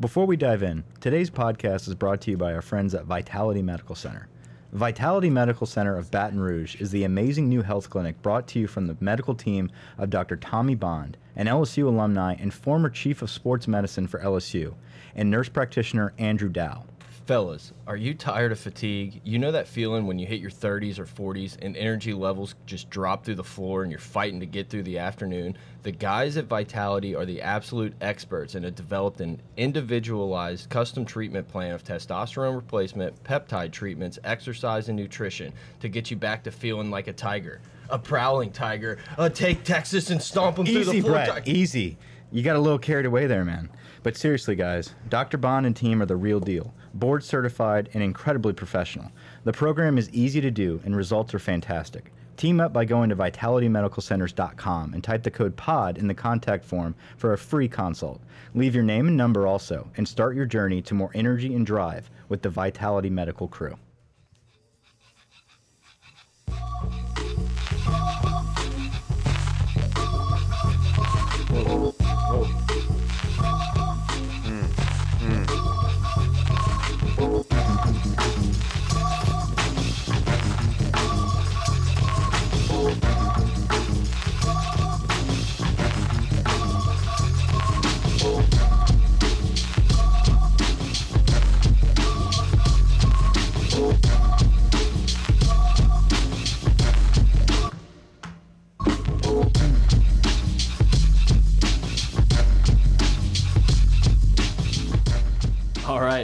[0.00, 3.60] Before we dive in, today's podcast is brought to you by our friends at Vitality
[3.60, 4.28] Medical Center.
[4.72, 8.66] Vitality Medical Center of Baton Rouge is the amazing new health clinic brought to you
[8.66, 10.36] from the medical team of Dr.
[10.36, 14.72] Tommy Bond, an LSU alumni and former chief of sports medicine for LSU,
[15.14, 16.86] and nurse practitioner Andrew Dow.
[17.30, 19.20] Fellas, are you tired of fatigue?
[19.22, 22.90] You know that feeling when you hit your 30s or 40s and energy levels just
[22.90, 25.56] drop through the floor and you're fighting to get through the afternoon?
[25.84, 31.46] The guys at Vitality are the absolute experts and have developed an individualized custom treatment
[31.46, 36.90] plan of testosterone replacement, peptide treatments, exercise, and nutrition to get you back to feeling
[36.90, 37.60] like a tiger.
[37.90, 38.98] A prowling tiger.
[39.16, 41.12] Uh, take Texas and stomp them through the floor.
[41.12, 41.46] Brett.
[41.46, 41.96] Easy.
[42.32, 43.70] You got a little carried away there, man.
[44.02, 45.38] But seriously, guys, Dr.
[45.38, 46.74] Bond and team are the real deal.
[46.94, 49.12] Board certified and incredibly professional.
[49.44, 52.12] The program is easy to do and results are fantastic.
[52.36, 56.94] Team up by going to vitalitymedicalcenters.com and type the code POD in the contact form
[57.18, 58.20] for a free consult.
[58.54, 62.10] Leave your name and number also, and start your journey to more energy and drive
[62.28, 63.76] with the Vitality Medical crew.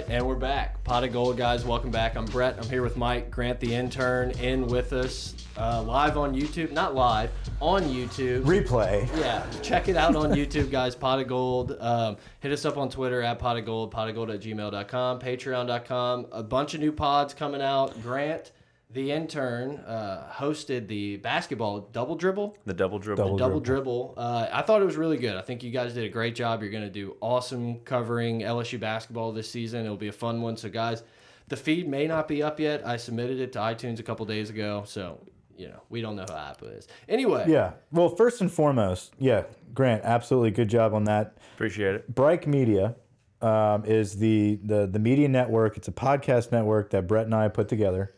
[0.09, 0.76] And we're back.
[0.87, 1.65] Pot of Gold, guys.
[1.65, 2.15] Welcome back.
[2.17, 2.56] I'm Brett.
[2.59, 6.70] I'm here with Mike Grant, the intern, in with us uh, live on YouTube.
[6.70, 8.45] Not live, on YouTube.
[8.45, 9.09] Replay.
[9.19, 10.95] yeah, check it out on YouTube, guys.
[10.95, 11.77] Pot of Gold.
[11.81, 15.19] Um, hit us up on Twitter at Pot of Gold, pot of gold at gmail.com,
[15.19, 16.27] patreon.com.
[16.31, 18.00] A bunch of new pods coming out.
[18.00, 18.53] Grant,
[18.97, 22.57] the intern, uh, hosted the basketball double dribble.
[22.65, 23.23] The double dribble.
[23.23, 24.15] Double Double dribble.
[24.17, 25.37] Uh, I thought it was really good.
[25.37, 26.62] I think you guys did a great job.
[26.62, 29.85] You're going to do awesome covering LSU basketball this season.
[29.85, 30.56] It'll be a fun one.
[30.56, 31.03] So, guys,
[31.49, 32.87] the feed may not be up yet.
[32.87, 34.85] I submitted it to iTunes a couple days ago.
[34.87, 35.21] So,
[35.59, 36.89] you know, we don't know how Apple is.
[37.06, 37.73] Anyway, Yeah.
[37.93, 41.37] Well, first and foremost, yeah, Grant, absolutely good job on that.
[41.55, 42.15] Appreciate it.
[42.15, 42.97] Brike Media
[43.43, 45.77] um, is the, the the media network.
[45.77, 48.15] It's a podcast network that Brett and I put together,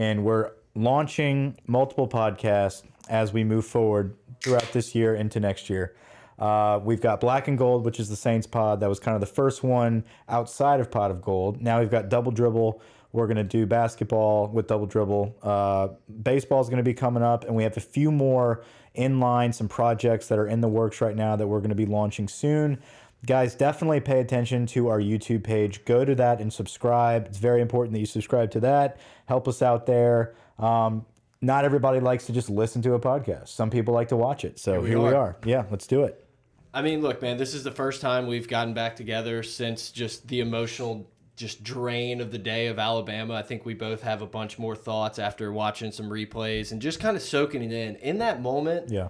[0.00, 5.94] and we're launching multiple podcasts as we move forward throughout this year into next year.
[6.38, 8.80] Uh, we've got Black and Gold, which is the Saints pod.
[8.80, 11.60] That was kind of the first one outside of Pot of Gold.
[11.60, 12.80] Now we've got Double Dribble.
[13.12, 15.36] We're going to do basketball with Double Dribble.
[15.42, 15.88] Uh,
[16.22, 19.52] Baseball is going to be coming up, and we have a few more in line,
[19.52, 22.26] some projects that are in the works right now that we're going to be launching
[22.26, 22.80] soon.
[23.26, 25.84] Guys, definitely pay attention to our YouTube page.
[25.84, 27.26] Go to that and subscribe.
[27.26, 28.98] It's very important that you subscribe to that.
[29.26, 30.34] Help us out there.
[30.58, 31.04] Um,
[31.42, 33.48] not everybody likes to just listen to a podcast.
[33.48, 34.58] Some people like to watch it.
[34.58, 35.16] So here we, we are.
[35.16, 35.36] are.
[35.44, 36.24] Yeah, let's do it.
[36.72, 40.28] I mean, look, man, this is the first time we've gotten back together since just
[40.28, 43.34] the emotional just drain of the day of Alabama.
[43.34, 47.00] I think we both have a bunch more thoughts after watching some replays and just
[47.00, 47.96] kind of soaking it in.
[47.96, 49.08] In that moment, Yeah.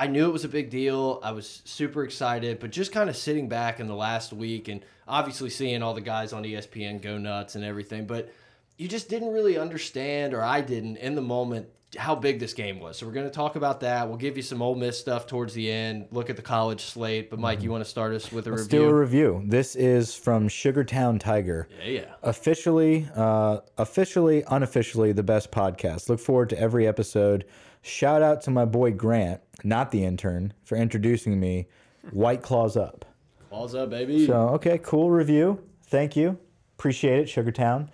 [0.00, 1.20] I knew it was a big deal.
[1.22, 4.82] I was super excited, but just kind of sitting back in the last week and
[5.06, 8.32] obviously seeing all the guys on ESPN go nuts and everything, but
[8.78, 11.68] you just didn't really understand, or I didn't in the moment,
[11.98, 12.96] how big this game was.
[12.96, 14.08] So we're going to talk about that.
[14.08, 16.06] We'll give you some Ole Miss stuff towards the end.
[16.12, 17.28] Look at the college slate.
[17.28, 18.56] But Mike, you want to start us with a Mm-hmm.
[18.56, 19.32] Let's do a review?
[19.32, 19.50] review.
[19.50, 21.68] This is from Sugartown Tiger.
[21.84, 22.04] yeah, yeah.
[22.22, 26.08] Officially, uh, officially, unofficially, the best podcast.
[26.08, 27.44] Look forward to every episode.
[27.82, 31.66] Shout out to my boy Grant, not the intern, for introducing me.
[32.12, 33.04] White Claws Up.
[33.50, 34.26] Claws up, baby.
[34.26, 35.62] So, okay, cool review.
[35.84, 36.38] Thank you.
[36.78, 37.88] Appreciate it, Sugartown.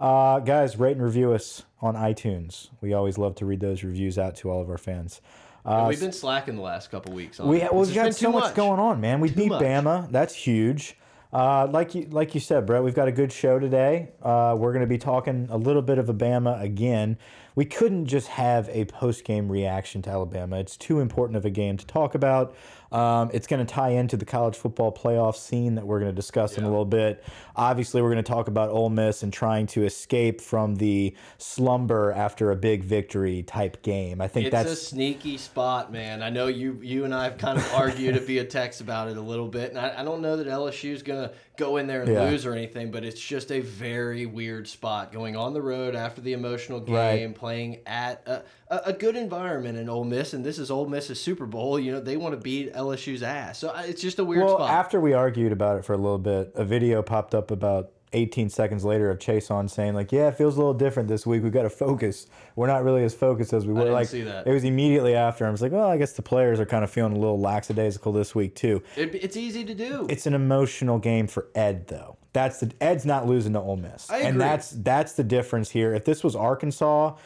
[0.00, 2.70] Uh, guys, rate and review us on iTunes.
[2.80, 5.20] We always love to read those reviews out to all of our fans.
[5.64, 7.38] Uh, We've been slacking the last couple weeks.
[7.38, 7.72] On we it.
[7.72, 8.54] well, got so too much.
[8.54, 9.20] going on, man.
[9.20, 9.62] We beat much.
[9.62, 10.10] Bama.
[10.10, 10.96] That's huge.
[11.32, 14.10] Uh, like you like you said, Brett, we've got a good show today.
[14.22, 17.16] Uh, we're going to be talking a little bit of Alabama again.
[17.54, 20.58] We couldn't just have a post game reaction to Alabama.
[20.58, 22.54] It's too important of a game to talk about.
[22.92, 26.14] Um, it's going to tie into the college football playoff scene that we're going to
[26.14, 27.24] discuss in a little bit.
[27.56, 32.12] Obviously, we're going to talk about Ole Miss and trying to escape from the slumber
[32.12, 34.20] after a big victory type game.
[34.20, 36.22] I think It's that's a sneaky spot, man.
[36.22, 39.22] I know you you and I have kind of argued via text about it a
[39.22, 42.10] little bit, and I, I don't know that LSU is gonna go in there and
[42.12, 42.24] Yeah.
[42.30, 46.20] lose or anything, but it's just a very weird spot going on the road after
[46.20, 47.34] the emotional game, Right.
[47.34, 48.42] playing at a,
[48.88, 51.78] a, good environment in Ole Miss, and this is Ole Miss's Super Bowl.
[51.78, 53.58] You know they want to beat LSU's ass.
[53.58, 54.70] So uh, it's just a weird Well, spot.
[54.70, 58.48] after we argued about it for a little bit, a video popped up about 18
[58.48, 61.42] seconds later of Chase on saying like, "Yeah, it feels a little different this week.
[61.42, 62.26] We've got to focus.
[62.56, 64.46] We're not really as focused as we were." didn't like, see that.
[64.46, 65.46] it was immediately after.
[65.46, 68.12] I was like, "Well, I guess the players are kind of feeling a little lackadaisical
[68.12, 70.06] this week too." It, it's easy to do.
[70.08, 72.16] It's an emotional game for Ed though.
[72.32, 75.94] That's the Ed's not losing to Ole Miss, and that's that's the difference here.
[75.94, 77.16] If this was Arkansas.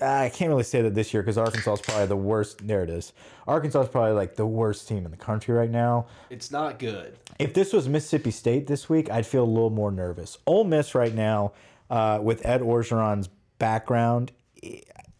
[0.00, 2.66] I can't really say that this year because Arkansas is probably the worst.
[2.66, 3.12] There it is.
[3.46, 6.06] Arkansas is probably like the worst team in the country right now.
[6.30, 7.18] it's not good.
[7.38, 10.38] If this was Mississippi State this week, I'd feel a little more nervous.
[10.46, 11.52] Ole Miss right now,
[11.90, 13.28] uh, with Ed Orgeron's
[13.58, 14.32] background,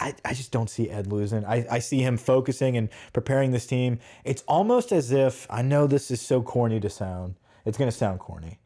[0.00, 1.44] I, I just don't see Ed losing.
[1.44, 3.98] I, I see him focusing and preparing this team.
[4.24, 7.34] It's almost as if I know this is so corny to sound.
[7.64, 8.58] It's going to sound corny.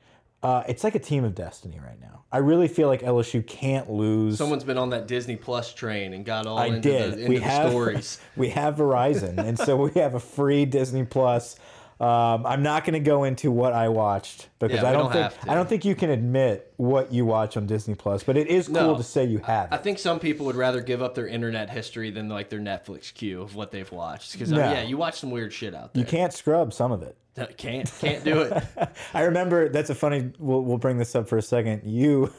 [0.43, 2.25] Uh, it's like a team of destiny right now.
[2.33, 4.39] I really feel like LSU can't lose.
[4.39, 7.13] Someone's been on that Disney Plus train and got all I into did.
[7.13, 8.19] the, into we the have stories.
[8.37, 11.57] we have Verizon, and so we have a free Disney Plus.
[12.03, 15.13] Um, I'm not going to go into what I watched because Yeah, I we don't,
[15.13, 15.51] don't think to.
[15.53, 18.25] I don't think you can admit what you watch on Disney Plus.
[18.25, 18.97] But it is cool No.
[18.97, 19.85] to say you have I it.
[19.85, 23.41] think some people would rather give up their internet history than like their Netflix queue
[23.41, 24.33] of what they've watched.
[24.33, 24.59] Because No.
[24.59, 26.01] yeah, you watch some weird shit out there.
[26.01, 27.17] You can't scrub some of it.
[27.57, 28.65] can't can't do it.
[29.15, 30.33] I remember that's a funny.
[30.41, 31.83] We'll we'll bring this up for a second.
[31.85, 32.33] You.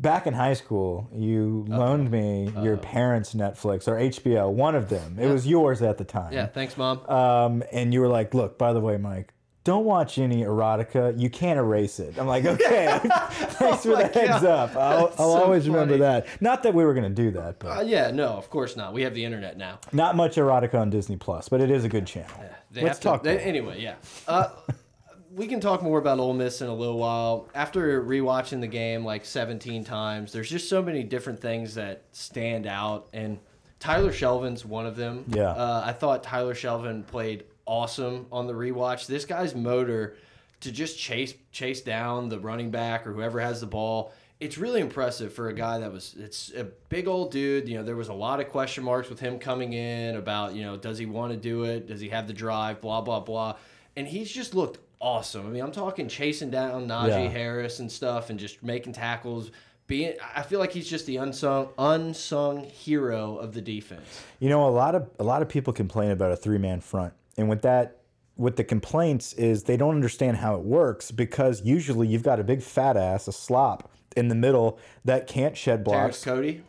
[0.00, 5.18] Back in high school, you loaned me your parents' Netflix or HBO, one of them.
[5.20, 6.32] It was yours at the time.
[6.32, 7.04] Yeah, thanks, mom.
[7.06, 11.20] um, and you were like, "Look, by the way, Mike, don't watch any erotica.
[11.20, 14.74] You can't erase it." I'm like, "Okay, thanks for the heads up.
[14.74, 17.80] I'll, I'll so always remember that." Not that we were gonna do that, but Uh,
[17.82, 18.94] yeah, no, of course not.
[18.94, 19.80] We have the internet now.
[19.92, 22.30] not much erotica on Disney Plus, but it is a good channel.
[22.70, 23.22] They Let's have to- talk.
[23.22, 23.82] they- anyway.
[23.82, 23.96] Yeah.
[24.26, 24.48] Uh,
[25.34, 27.48] we can talk more about Ole Miss in a little while.
[27.54, 32.66] After rewatching the game like 17 times, there's just so many different things that stand
[32.66, 33.38] out, and
[33.78, 35.24] Tyler Shelvin's one of them.
[35.28, 35.50] Yeah.
[35.50, 39.06] Uh, I thought Tyler Shelvin played awesome on the rewatch.
[39.06, 40.16] This guy's motor
[40.60, 44.12] to just chase chase down the running back or whoever has the ball.
[44.40, 47.68] It's really impressive for a guy that was it's a big old dude.
[47.68, 50.62] You know, there was a lot of question marks with him coming in about, you
[50.62, 51.86] know, does he want to do it?
[51.86, 52.80] Does he have the drive?
[52.80, 53.56] Blah blah blah.
[53.96, 55.46] And he's just looked awesome.
[55.46, 57.28] I mean, I'm talking chasing down Najee Yeah.
[57.28, 59.50] Harris and stuff and just making tackles.
[59.86, 64.22] Being I feel like he's just the unsung unsung hero of the defense.
[64.38, 67.12] You know, a lot of a lot of people complain about a three man front,
[67.36, 67.96] and with that,
[68.36, 72.44] with the complaints is they don't understand how it works because usually you've got a
[72.44, 76.24] big fat ass, a slop in the middle that can't shed Terrence blocks.
[76.24, 76.62] Cody.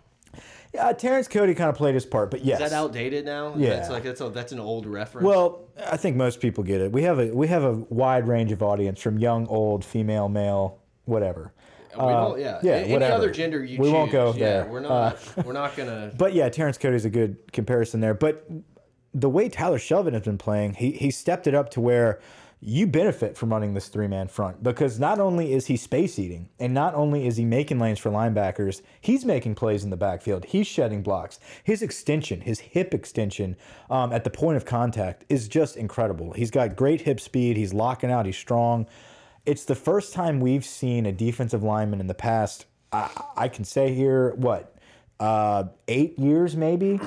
[0.74, 3.54] Yeah, Terrence Cody kind of played his part, but yes, Is that outdated now?
[3.58, 3.72] Yeah.
[3.72, 5.26] That's like that's a, that's an old reference.
[5.26, 6.92] Well, I think most people get it.
[6.94, 10.80] We have a we have a wide range of audience from young, old, female, male,
[11.06, 11.52] whatever.
[11.94, 12.60] we don't, uh, yeah.
[12.64, 13.14] yeah, A- Any whatever.
[13.16, 13.94] other gender you We choose.
[13.94, 14.66] won't go yeah, there.
[14.68, 14.92] We're not
[15.38, 18.14] uh, we're not gonna But yeah, Terrence Cody's a good comparison there.
[18.14, 18.48] But
[19.14, 22.22] the way Tyler Shelvin has been playing, he he stepped it up to where
[22.64, 26.48] you benefit from running this three man front because not only is he space eating
[26.60, 30.46] and not only is he making lanes for linebackers, he's making plays in the backfield.
[30.46, 31.40] He's shedding blocks.
[31.64, 33.56] His extension, his hip extension
[33.90, 36.34] um, at the point of contact is just incredible.
[36.34, 37.58] He's got great hip speed.
[37.58, 38.28] He's locking out.
[38.28, 38.86] He's strong.
[39.44, 42.68] It's the first time we've seen a defensive lineman in the past.
[42.92, 44.76] I, I can say here what
[45.20, 47.00] uh, eight years maybe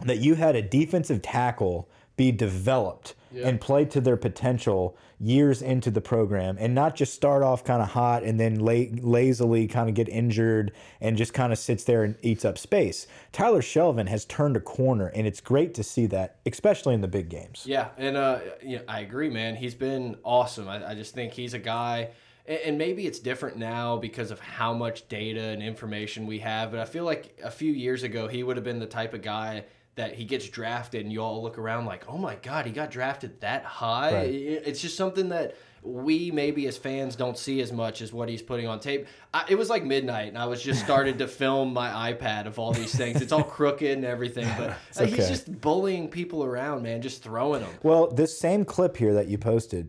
[0.00, 3.14] that you had a defensive tackle be developed
[3.44, 7.82] and play to their potential years into the program and not just start off kind
[7.82, 11.84] of hot and then la lazily kind of get injured and just kind of sits
[11.84, 13.06] there and eats up space.
[13.32, 17.08] Tyler Shelvin has turned a corner and it's great to see that, especially in the
[17.08, 17.64] big games.
[17.66, 19.56] Yeah, and uh, you know, I agree, man.
[19.56, 20.68] He's been awesome.
[20.68, 22.10] I, I just think he's a guy,
[22.46, 26.70] and maybe it's different now because of how much data and information we have.
[26.70, 29.22] But I feel like a few years ago, he would have been the type of
[29.22, 29.64] guy
[29.96, 32.90] that he gets drafted, and you all look around like, oh my god, he got
[32.90, 34.12] drafted that high.
[34.12, 34.30] Right.
[34.30, 38.42] It's just something that we maybe as fans don't see as much as what he's
[38.42, 39.06] putting on tape.
[39.32, 42.58] I, it was like midnight, and I was just started to film my iPad of
[42.58, 43.22] all these things.
[43.22, 47.62] It's all crooked and everything, but uh, he's just bullying people around, man, just throwing
[47.62, 47.72] them.
[47.82, 49.88] Well, this same clip here that you posted,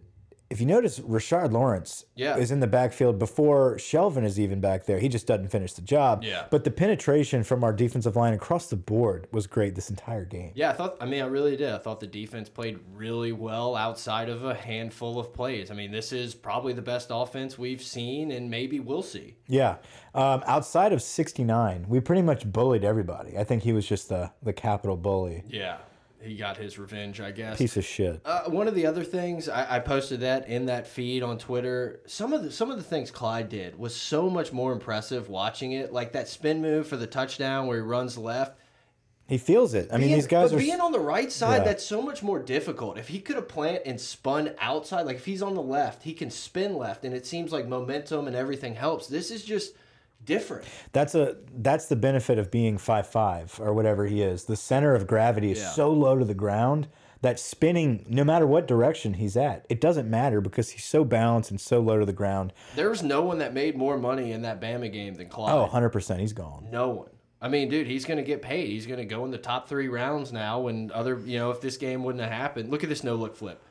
[0.50, 2.38] if you notice, Rashard Lawrence Yeah.
[2.38, 5.00] is in the backfield before Shelvin is even back there.
[5.00, 6.24] He just doesn't finish the job.
[6.24, 6.46] Yeah.
[6.50, 10.52] But the penetration from our defensive line across the board was great this entire game.
[10.56, 10.96] Yeah, I thought.
[11.02, 11.72] I mean, I really did.
[11.74, 15.70] I thought the defense played really well outside of a handful of plays.
[15.70, 19.36] I mean, this is probably the best offense we've seen, and maybe we'll see.
[19.48, 19.78] Yeah.
[20.16, 23.38] Um, outside of 69, we pretty much bullied everybody.
[23.38, 25.44] I think he was just the, the capital bully.
[25.48, 25.78] Yeah,
[26.22, 27.58] he got his revenge, I guess.
[27.58, 28.22] Piece of shit.
[28.26, 32.02] Uh, one of the other things I, I posted that in that feed on Twitter.
[32.08, 35.74] Some of the some of the things Clyde did was so much more impressive watching
[35.74, 35.94] it.
[35.94, 38.58] Like that spin move for the touchdown where he runs left.
[39.28, 39.90] He feels it.
[39.92, 40.60] I mean, Being- these guys but are.
[40.60, 41.58] being on the right side.
[41.58, 41.64] Yeah.
[41.66, 42.98] That's so much more difficult.
[42.98, 46.14] If he could have plant and spun outside, like if he's on the left, he
[46.14, 49.08] can spin left, and it seems like momentum and everything helps.
[49.08, 49.74] This is just
[50.26, 50.66] different.
[50.92, 54.46] That's a that's the benefit of being five five or whatever he is.
[54.46, 55.70] The center of gravity is Yeah.
[55.72, 56.88] so low to the ground
[57.22, 61.50] that spinning, no matter what direction he's at, it doesn't matter because he's so balanced
[61.50, 62.54] and so low to the ground.
[62.76, 65.52] There was no one that made more money in that Bama game than Clyde.
[65.54, 66.68] Oh, 100 percent, he's gone.
[66.72, 67.10] No one.
[67.42, 68.68] I mean, dude, he's going to get paid.
[68.68, 70.60] He's going to go in the top three rounds now.
[70.62, 73.36] When other, you know, if this game wouldn't have happened, look at this no look
[73.36, 73.62] flip.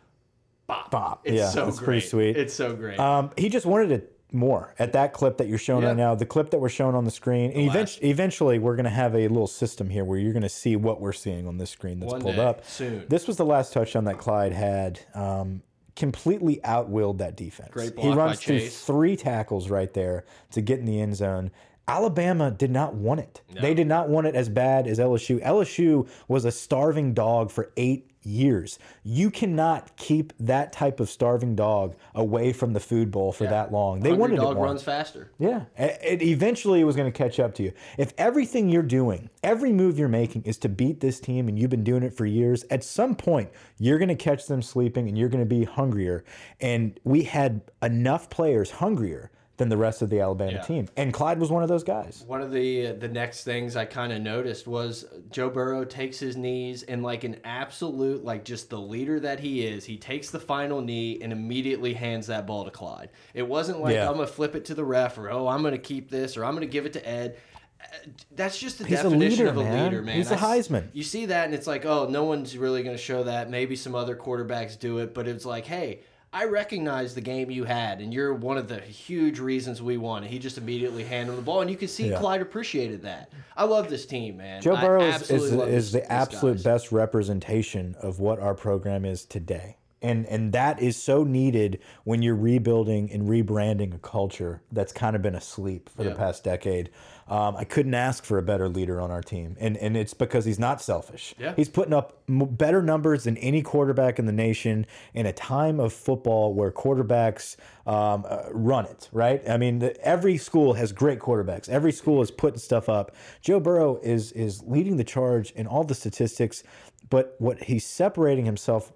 [0.69, 0.91] Bop.
[0.93, 1.23] Bop.
[1.25, 1.85] It's Yeah, so it's great.
[1.85, 2.37] pretty sweet.
[2.37, 2.99] It's so great.
[2.99, 5.89] Um, he just wanted it more at that clip that you're showing Yeah.
[5.89, 6.15] right now.
[6.15, 7.51] The clip that we're showing on the screen.
[7.53, 10.49] And last- eventually, we're going to have a little system here where you're going to
[10.49, 12.65] see what we're seeing on this screen that's One pulled up.
[12.65, 13.05] soon.
[13.09, 15.01] This was the last touchdown that Clyde had.
[15.15, 15.63] Um,
[15.97, 17.71] completely outwilled that defense.
[17.73, 21.51] Great he runs through three tackles right there to get in the end zone.
[21.89, 23.43] Alabama did not want it.
[23.61, 25.41] They did not want it as bad as LSU.
[25.43, 28.79] LSU was a starving dog for eight years.
[29.05, 33.71] You cannot keep that type of starving dog away from the food bowl for that
[33.73, 34.01] long.
[34.01, 34.65] They Hungry wanted dog it more.
[34.65, 35.31] runs faster.
[35.39, 37.73] Yeah, it, it eventually was going to catch up to you.
[37.97, 41.71] If everything you're doing, every move you're making is to beat this team and you've
[41.71, 45.17] been doing it for years, at some point you're going to catch them sleeping and
[45.17, 46.25] you're going to be hungrier.
[46.61, 50.61] And we had enough players hungrier than the rest of the Alabama Yeah.
[50.63, 50.89] team.
[50.97, 52.23] And Clyde was one of those guys.
[52.27, 56.37] One of the the next things I kind of noticed was Joe Burrow takes his
[56.37, 60.41] knees and like an absolute like just the leader that he is, he takes the
[60.41, 63.09] final knee and immediately hands that ball to Clyde.
[63.33, 64.09] It wasn't like Yeah.
[64.09, 66.53] I'm gonna flip it to the ref or oh I'm gonna keep this or I'm
[66.55, 67.37] gonna give it to Ed.
[67.81, 67.87] Uh,
[68.35, 69.85] That's just the He's a definition leader, of a man.
[69.85, 70.17] leader, man.
[70.17, 70.89] He's a Heisman.
[70.93, 73.49] You see that and it's like, oh, no one's really gonna show that.
[73.51, 76.01] Maybe some other quarterbacks do it, but it's like, hey.
[76.37, 80.23] I recognize the game you had, and you're one of the huge reasons we won.
[80.23, 82.19] And he just immediately handed him the ball, and you can see Yeah.
[82.19, 83.33] Clyde appreciated that.
[83.57, 84.61] I love this team, man.
[84.61, 86.63] Joe Burrow is, is, is the absolute guys.
[86.65, 89.79] best representation of what our program is today.
[90.03, 95.17] And, and that is so needed when you're rebuilding and rebranding a culture that's kind
[95.17, 96.11] of been asleep for Yeah.
[96.11, 96.91] the past decade.
[97.29, 100.45] Um, I couldn't ask for a better leader on our team, and and it's because
[100.45, 101.35] he's not selfish.
[101.39, 101.55] Yeah.
[101.57, 105.81] He's putting up m better numbers than any quarterback in the nation in a time
[105.81, 109.09] of football where quarterbacks um, uh, run it.
[109.13, 109.43] Right?
[109.49, 111.69] I mean, the, every school has great quarterbacks.
[111.69, 113.15] Every school is putting stuff up.
[113.41, 116.63] Joe Burrow is is leading the charge in all the statistics,
[117.11, 118.93] but what he's separating himself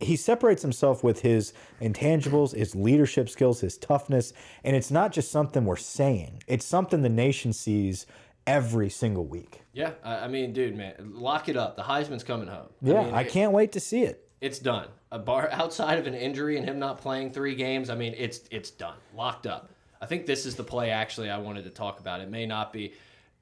[0.00, 4.32] he separates himself with his intangibles, his leadership skills, his toughness,
[4.64, 6.42] and it's not just something we're saying.
[6.46, 8.06] It's something the nation sees
[8.46, 9.62] every single week.
[9.72, 11.76] Yeah, I, I mean, dude, man, lock it up.
[11.76, 12.68] The Heisman's coming home.
[12.80, 14.24] Yeah, mean, I it- can't wait to see it.
[14.40, 14.86] It's done.
[15.10, 17.90] A bar outside of an injury and him not playing three games.
[17.90, 19.70] I mean, it's it's done, locked up.
[20.00, 22.20] I think this is the play actually I wanted to talk about.
[22.20, 22.92] It may not be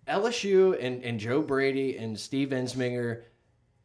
[0.08, 3.22] LSU and and Joe Brady and Steve Ensminger.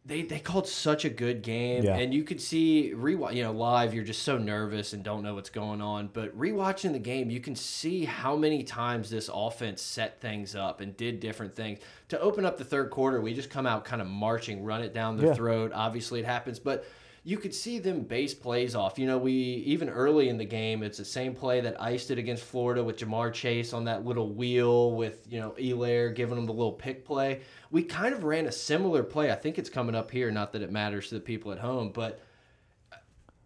[0.03, 1.95] They, they called such a good game, Yeah.
[1.95, 3.35] and you could see rewatch.
[3.35, 6.09] You know, live you're just so nervous and don't know what's going on.
[6.11, 10.81] But rewatching the game, you can see how many times this offense set things up
[10.81, 11.79] and did different things.
[12.09, 14.91] To open up the third quarter, we just come out kind of marching, run it
[14.91, 15.33] down their Yeah.
[15.35, 15.71] throat.
[15.73, 16.83] Obviously, it happens, but
[17.23, 18.97] you could see them base plays off.
[18.97, 22.17] You know, we even early in the game, it's the same play that iced it
[22.17, 26.47] against Florida with Ja'Marr Chase on that little wheel with you know Helaire giving him
[26.47, 27.41] the little pick play.
[27.69, 29.31] We kind of ran a similar play.
[29.31, 30.31] I think it's coming up here.
[30.31, 32.19] Not that it matters to the people at home, but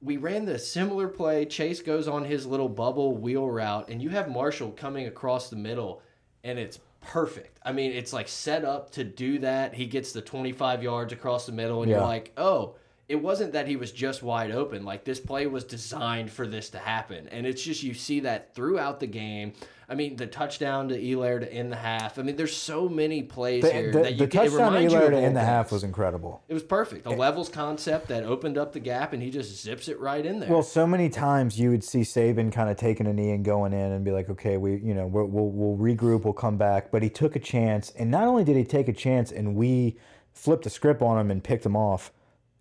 [0.01, 1.45] we ran the similar play.
[1.45, 5.55] Chase goes on his little bubble wheel route, and you have Marshall coming across the
[5.57, 6.01] middle,
[6.45, 7.59] and it's perfect.
[7.63, 9.73] I mean, it's like set up to do that.
[9.73, 12.75] He gets the 25 yards across the middle, and you're like, oh,
[13.07, 14.83] it wasn't that he was just wide open.
[14.83, 18.55] Like this play was designed for this to happen, and it's just you see that
[18.55, 19.53] throughout the game.
[19.87, 22.17] I mean, the touchdown to Helaire to end the half.
[22.17, 24.41] I mean, there's so many plays The, here the, that you the can.
[24.41, 26.41] it touchdown to reminds you of to end the half was incredible.
[26.47, 27.05] It was perfect.
[27.05, 30.39] A levels concept that opened up the gap, and he just zips it right in
[30.39, 30.49] there.
[30.49, 33.73] Well, so many times you would see Saban kind of taking a knee and going
[33.73, 36.89] in and be like, okay, we, you know, we'll, we'll, we'll regroup, we'll come back.
[36.89, 39.97] But he took a chance, and not only did he take a chance, and we
[40.33, 42.11] flipped the script on him and picked him off.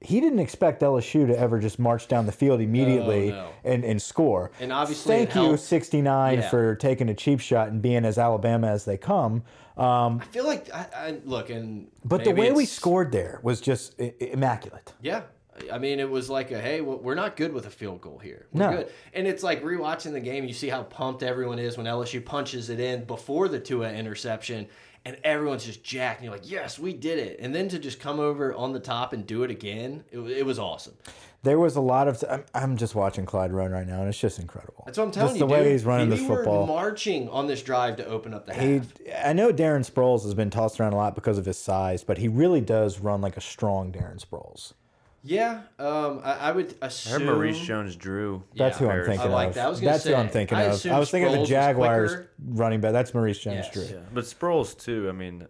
[0.05, 3.49] He didn't expect LSU to ever just march down the field immediately no.
[3.65, 4.51] and, and score.
[4.61, 6.51] And obviously thank you, 69, Yeah.
[6.51, 9.43] for taking a cheap shot and being as Alabama as they come.
[9.77, 13.61] Um, I feel like I, I look and but the way we scored there was
[13.61, 14.93] just immaculate.
[15.03, 15.23] Yeah.
[15.73, 18.47] I mean, it was like a hey, we're not good with a field goal here.
[18.53, 18.77] We're No.
[18.77, 20.45] good, and it's like rewatching the game.
[20.45, 24.67] You see how pumped everyone is when LSU punches it in before the Tua interception,
[25.05, 27.37] and everyone's just jacked, and you're like, yes, we did it.
[27.41, 30.47] And then to just come over on the top and do it again, it, it
[30.47, 30.95] was awesome.
[31.43, 32.25] There was a lot of.
[32.29, 34.83] I'm, I'm just watching Clyde run right now, and it's just incredible.
[34.87, 35.73] That's what I'm telling Just you, the way dude.
[35.73, 36.67] he's running we this were football.
[36.67, 38.81] marching on this drive to open up the He.
[39.23, 42.17] I know Darren Sproles has been tossed around a lot because of his size, but
[42.17, 44.73] he really does run like a strong Darren Sproles.
[45.27, 47.23] Yeah, um, I, I would I assume.
[47.23, 48.43] heard Maurice Jones-Drew.
[48.57, 48.79] That's Yeah.
[48.79, 49.07] who I'm Bears.
[49.09, 49.55] thinking I like of.
[49.55, 49.67] that.
[49.67, 50.73] I was gonna That's who I'm thinking I of.
[50.75, 52.31] assumed I was thinking of Sproles the was Jaguars quicker.
[52.47, 52.93] running back.
[52.93, 53.73] That's Maurice Jones Yes.
[53.73, 53.85] Drew.
[53.85, 55.09] Yeah, but Sproles too.
[55.09, 55.47] I mean,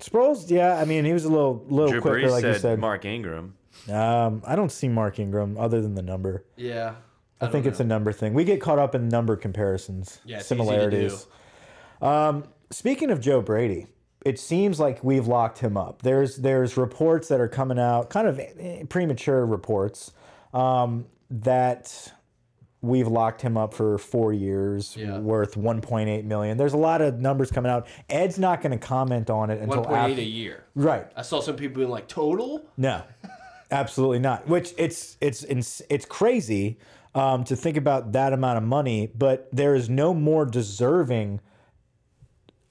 [0.00, 2.60] Sproles, yeah, I mean he was a little little Drew quicker, Brees like you said,
[2.60, 2.78] said.
[2.80, 3.54] Mark Ingram.
[3.88, 6.44] Um, I don't see Mark Ingram other than the number.
[6.56, 6.94] Yeah.
[7.40, 8.32] I, think it's a number thing.
[8.34, 11.26] We get caught up in number comparisons, Yeah, it's easy to similarities.
[12.00, 13.86] Um, speaking of Joe Brady,
[14.24, 16.02] it seems like we've locked him up.
[16.02, 20.12] There's there's reports that are coming out, kind of eh, premature reports,
[20.52, 22.12] um, that
[22.80, 25.18] we've locked him up for four years, Yeah.
[25.18, 26.58] worth 1.8 million.
[26.58, 27.86] There's a lot of numbers coming out.
[28.10, 30.20] Ed's not going to comment on it until 1.8 after.
[30.20, 30.64] a year.
[30.74, 31.06] Right.
[31.16, 32.62] I saw some people being like, total?
[32.76, 33.02] No,
[33.70, 34.46] absolutely not.
[34.48, 36.78] Which it's it's it's, it's crazy
[37.14, 41.40] um, to think about that amount of money, but there is no more deserving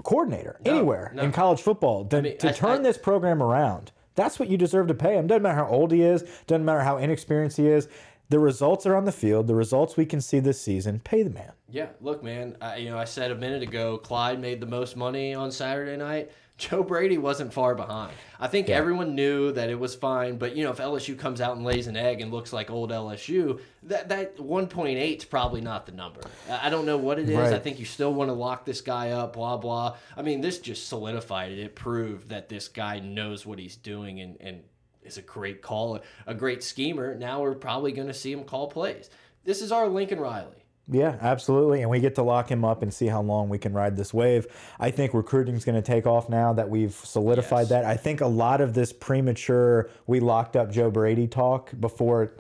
[0.04, 1.24] coordinator anywhere no.
[1.24, 3.92] in college football than mean, to I- turn I- this program around.
[4.16, 5.26] That's what you deserve to pay him.
[5.26, 6.24] Doesn't matter how old he is.
[6.46, 7.88] Doesn't matter how inexperienced he is.
[8.30, 9.48] The results are on the field.
[9.48, 11.00] The results we can see this season.
[11.00, 11.52] Pay the man.
[11.70, 12.56] Yeah, look, man.
[12.62, 15.98] I, you know, I said a minute ago, Clyde made the most money on Saturday
[15.98, 16.32] night.
[16.58, 18.14] Joe Brady wasn't far behind.
[18.40, 21.56] I think everyone knew that it was fine, but you know, if LSU comes out
[21.56, 25.86] and lays an egg and looks like old LSU, that that 1.8 is probably not
[25.86, 26.22] the number.
[26.50, 27.36] I don't know what it is.
[27.36, 27.54] Right.
[27.54, 29.34] I think you still want to lock this guy up.
[29.34, 29.98] Blah blah.
[30.16, 31.60] I mean, this just solidified it.
[31.60, 34.62] It proved that this guy knows what he's doing and and
[35.02, 37.16] is a great caller, a great schemer.
[37.16, 39.10] Now we're probably going to see him call plays.
[39.44, 40.63] This is our Lincoln Riley.
[40.92, 41.82] Yeah, absolutely.
[41.82, 44.14] And we get to lock him up and see how long we can ride this
[44.14, 44.48] wave.
[44.80, 47.70] I think recruiting is going to take off now that we've solidified Yes.
[47.70, 47.86] that.
[47.86, 52.34] I think a lot of this premature, we locked up Joe Brady talk before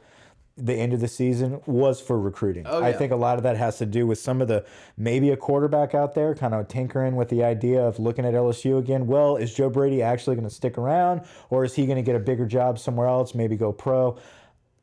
[0.56, 2.66] the end of the season was for recruiting.
[2.68, 4.64] Oh, I think a lot of that has to do with some of the
[4.98, 8.78] maybe a quarterback out there kind of tinkering with the idea of looking at LSU
[8.78, 9.08] again.
[9.08, 12.16] Well, is Joe Brady actually going to stick around or is he going to get
[12.16, 14.18] a bigger job somewhere else, maybe go pro?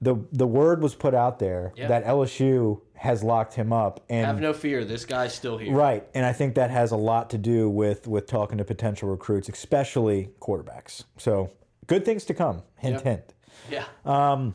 [0.01, 1.87] The the word was put out there Yeah.
[1.89, 4.85] that LSU has locked him up and Have no fear.
[4.85, 5.73] This guy's still here.
[5.73, 9.09] Right, and I think that has a lot to do with with talking to potential
[9.09, 11.05] recruits, especially quarterbacks.
[11.17, 11.51] So
[11.87, 12.63] good things to come.
[12.77, 13.03] Hint, Yep.
[13.05, 13.35] hint.
[13.71, 13.85] Yeah.
[14.05, 14.55] Um,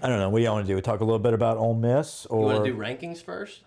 [0.00, 0.28] I don't know.
[0.28, 0.76] What do you want to do?
[0.76, 3.62] We talk a little bit about Ole Miss, or you want to do rankings first?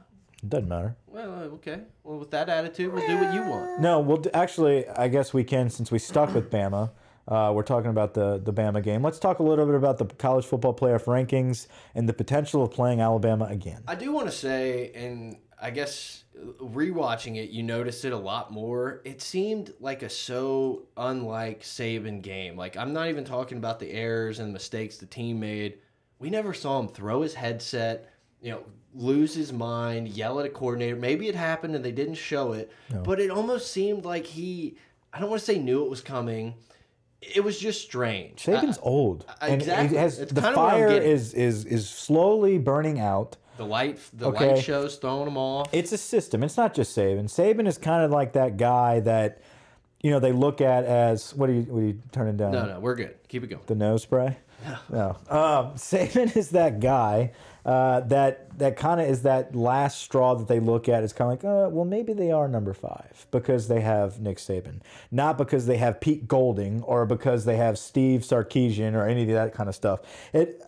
[0.47, 0.95] doesn't matter.
[1.07, 1.81] Well, uh, okay.
[2.05, 3.81] Well, with that attitude, we'll do what you want.
[3.81, 6.91] No, well, actually, I guess we can since we stuck with Bama.
[7.29, 9.03] Uh, we're talking about the the Bama game.
[9.03, 12.71] Let's talk a little bit about the college football playoff rankings and the potential of
[12.71, 13.83] playing Alabama again.
[13.87, 16.23] I do want to say, and I guess
[16.59, 19.01] rewatching it, you noticed it a lot more.
[19.05, 22.57] It seemed like a so unlike Saban game.
[22.57, 25.77] Like I'm not even talking about the errors and mistakes the team made.
[26.17, 28.11] We never saw him throw his headset,
[28.41, 28.63] you know,
[28.95, 30.95] lose his mind, yell at a coordinator.
[30.95, 32.71] Maybe it happened and they didn't show it,
[33.03, 34.77] but it almost seemed like he.
[35.13, 36.55] I don't want to say knew it was coming.
[37.21, 38.43] It was just strange.
[38.45, 39.97] Saban's I- old, I- exactly.
[39.97, 43.35] has the kinda what I'm fire is is is slowly burning out.
[43.57, 44.53] the light, the Okay.
[44.53, 45.67] light shows throwing them off.
[45.73, 46.43] it's a system.
[46.43, 47.25] It's not just Saban.
[47.25, 49.41] Saban is kind of like that guy that,
[50.01, 52.53] you know, they look at as what are you what are you turning down?
[52.53, 53.15] no, no, we're good.
[53.27, 53.63] Keep it going.
[53.67, 54.37] The nose spray.
[54.89, 55.17] No.
[55.29, 57.31] Um, Saban is that guy
[57.69, 61.03] uh, that that kind of is that last straw that they look at.
[61.03, 64.37] It's kind of like, uh, well, maybe they are number five because they have Nick
[64.37, 69.21] Saban, not because they have Pete Golding or because they have Steve Sarkisian or any
[69.21, 69.99] of that kind of stuff.
[70.33, 70.63] It,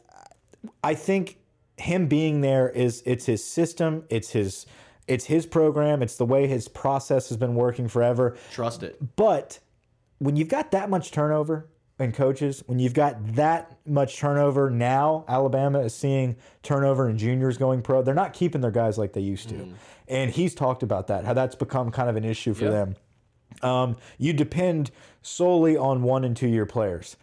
[0.83, 1.39] I think
[1.77, 4.67] him being there is it's his system, it's his
[5.07, 8.37] it's his program, it's the way his process has been working forever.
[8.51, 9.15] Trust it.
[9.15, 9.57] But
[10.19, 11.67] when you've got that much turnover
[11.99, 17.58] in coaches, when you've got that much turnover now, Alabama is seeing turnover and juniors
[17.58, 18.01] going pro.
[18.01, 19.67] They're not keeping their guys like they used to.
[20.08, 22.71] And he's talked about that, how that's become kind of an issue for Yeah.
[22.71, 22.95] them.
[23.62, 27.17] Um, you depend solely on one and two year players.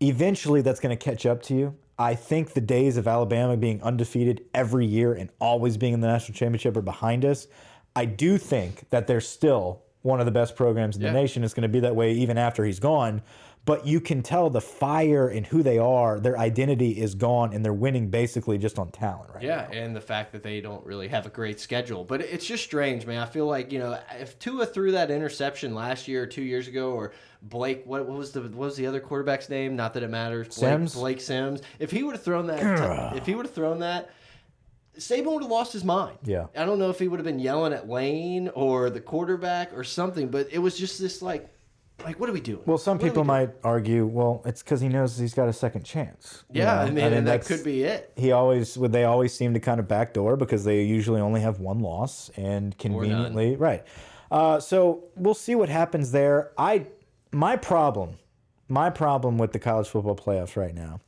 [0.00, 1.74] Eventually, that's going to catch up to you.
[1.98, 6.06] I think the days of Alabama being undefeated every year and always being in the
[6.08, 7.46] national championship are behind us.
[7.94, 11.12] I do think that they're still one of the best programs in Yeah.
[11.12, 11.44] the nation.
[11.44, 13.22] It's going to be that way even after he's gone.
[13.64, 17.64] But you can tell the fire and who they are, their identity is gone, and
[17.64, 19.44] they're winning basically just on talent, right?
[19.44, 22.02] Yeah, and the fact that they don't really have a great schedule.
[22.02, 23.20] But it's just strange, man.
[23.22, 26.66] I feel like, you know, if Tua threw that interception last year or two years
[26.66, 29.76] ago, or Blake, what, what was the what was the other quarterback's name?
[29.76, 30.48] Not that it matters.
[30.48, 30.94] Blake, Sims?
[30.94, 31.62] Blake Sims.
[31.78, 34.10] If he would have thrown that, if he would have thrown that,
[34.98, 36.18] Saban would have lost his mind.
[36.24, 36.46] Yeah.
[36.56, 39.84] I don't know if he would have been yelling at Lane or the quarterback or
[39.84, 41.48] something, but it was just this like
[42.04, 42.62] Like, what are we doing?
[42.66, 43.26] Well, some What are we people doing?
[43.28, 46.42] might argue, well, it's because he knows he's got a second chance.
[46.50, 46.80] you Yeah, know?
[46.80, 48.12] I mean, and that that's- could be it.
[48.16, 48.90] He always would.
[48.92, 52.76] They always seem to kind of backdoor because they usually only have one loss and
[52.76, 53.84] conveniently right.
[54.32, 56.50] Uh, so we'll see what happens there.
[56.58, 56.86] I
[57.30, 58.18] my problem,
[58.68, 61.00] my problem with the college football playoffs right now,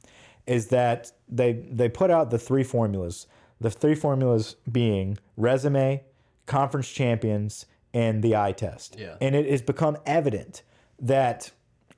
[0.47, 3.27] is that they they put out the three formulas.
[3.61, 6.05] The three formulas being resume,
[6.47, 8.97] conference champions, and the eye test.
[8.99, 9.17] Yeah.
[9.21, 10.63] And it has become evident
[11.01, 11.51] that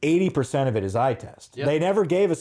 [0.02, 1.56] 80% of it is eye test.
[1.56, 1.66] Yep.
[1.66, 2.36] They never gave a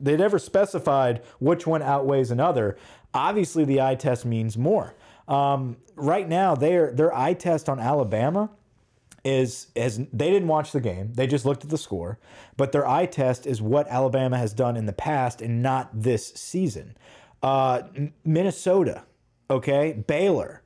[0.00, 2.76] they never specified which one outweighs another.
[3.12, 4.94] Obviously the eye test means more.
[5.28, 8.50] Um, right now their their eye test on Alabama
[9.24, 11.12] is as they didn't watch the game.
[11.14, 12.18] They just looked at the score,
[12.56, 16.28] but their eye test is what Alabama has done in the past and not this
[16.34, 16.96] season.
[17.42, 17.82] Uh,
[18.24, 19.04] Minnesota,
[19.50, 20.62] okay, Baylor.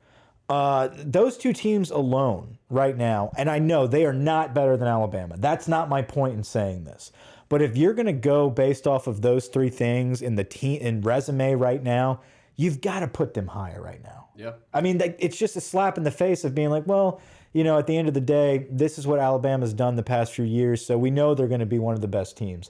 [0.49, 4.87] Uh, those two teams alone right now, and I know they are not better than
[4.87, 5.35] Alabama.
[5.37, 7.11] That's not my point in saying this.
[7.49, 10.81] But if you're going to go based off of those three things in the team
[10.81, 12.21] in resume right now,
[12.55, 14.29] you've got to put them higher right now.
[14.35, 14.53] Yeah.
[14.73, 17.79] I mean, it's just a slap in the face of being like, well, you know,
[17.79, 20.85] at the end of the day, this is what Alabama's done the past few years,
[20.85, 22.69] so we know they're going to be one of the best teams.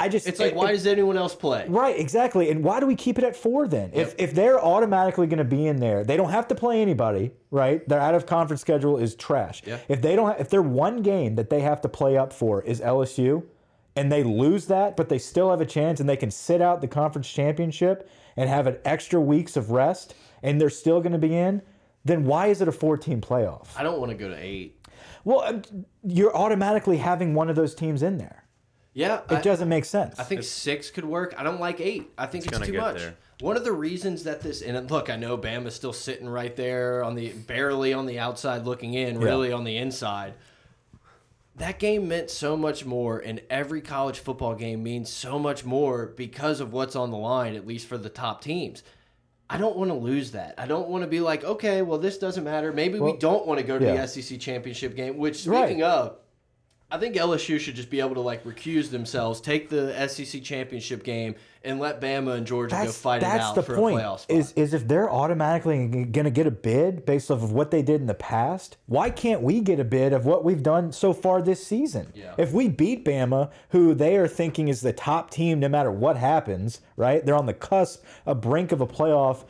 [0.00, 1.66] I just It's like, it- why it- does anyone else play?
[1.68, 2.50] Right, exactly.
[2.50, 3.90] And why do we keep it at four then?
[3.92, 7.32] If if they're automatically going to be in there, they don't have to play anybody,
[7.50, 7.86] right?
[7.88, 9.62] Their out of conference schedule is trash.
[9.66, 9.78] Yeah.
[9.88, 12.80] If they don't, if their one game that they have to play up for is
[12.80, 13.42] LSU,
[13.96, 16.80] and they lose that, but they still have a chance, and they can sit out
[16.80, 21.18] the conference championship and have an extra weeks of rest, and they're still going to
[21.18, 21.60] be in,
[22.04, 23.66] then why is it a four-team playoff?
[23.76, 24.76] I don't want to go to eight.
[25.24, 25.62] Well, um,
[26.02, 28.39] you're automatically having one of those teams in there.
[28.92, 30.18] Yeah, It I, doesn't make sense.
[30.18, 31.34] I think six could work.
[31.38, 32.10] I don't like eight.
[32.18, 32.96] I think it's, gonna too much.
[32.96, 33.16] there.
[33.40, 37.04] One of the reasons that this and look, I know Bama's still sitting right there
[37.04, 40.34] on the barely on the outside looking in, really on the inside.
[41.56, 46.06] That game meant so much more, and every college football game means so much more
[46.06, 48.82] because of what's on the line, at least for the top teams.
[49.48, 50.54] I don't want to lose that.
[50.58, 52.72] I don't want to be like, okay, well, this doesn't matter.
[52.72, 54.06] Maybe we don't want to go to yeah.
[54.06, 55.18] the SEC championship game.
[55.18, 55.66] Which, Right.
[55.66, 56.16] speaking of,
[56.92, 61.04] I think LSU should just be able to like recuse themselves, take the SEC championship
[61.04, 63.98] game, and let Bama and Georgia go that's, fight it out the for point.
[63.98, 64.36] a playoff spot.
[64.36, 67.82] Is is if they're automatically going to get a bid based off of what they
[67.82, 71.12] did in the past, why can't we get a bid of what we've done so
[71.12, 72.12] far this season?
[72.14, 72.34] Yeah.
[72.38, 76.16] If we beat Bama, who they are thinking is the top team no matter what
[76.16, 77.24] happens, right?
[77.24, 79.44] They're on the cusp, a brink of a playoff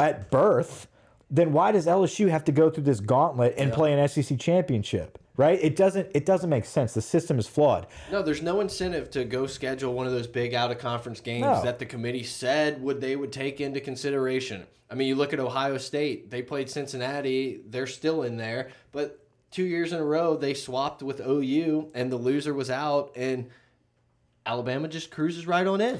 [0.00, 0.88] at birth.
[1.30, 5.18] Then why does LSU have to go through this gauntlet and play an SEC championship?
[5.36, 5.58] Right?
[5.60, 6.10] It doesn't.
[6.14, 6.94] It doesn't make sense.
[6.94, 7.86] The system is flawed.
[8.12, 11.42] no, there's no incentive to go schedule one of those big out of conference games
[11.42, 11.62] No.
[11.62, 14.64] that the committee said would they would take into consideration.
[14.90, 19.26] I mean, you look at Ohio State; they played Cincinnati; they're still in there, but
[19.50, 23.50] two years in a row they swapped with OU, and the loser was out, and
[24.46, 25.98] Alabama just cruises right on in.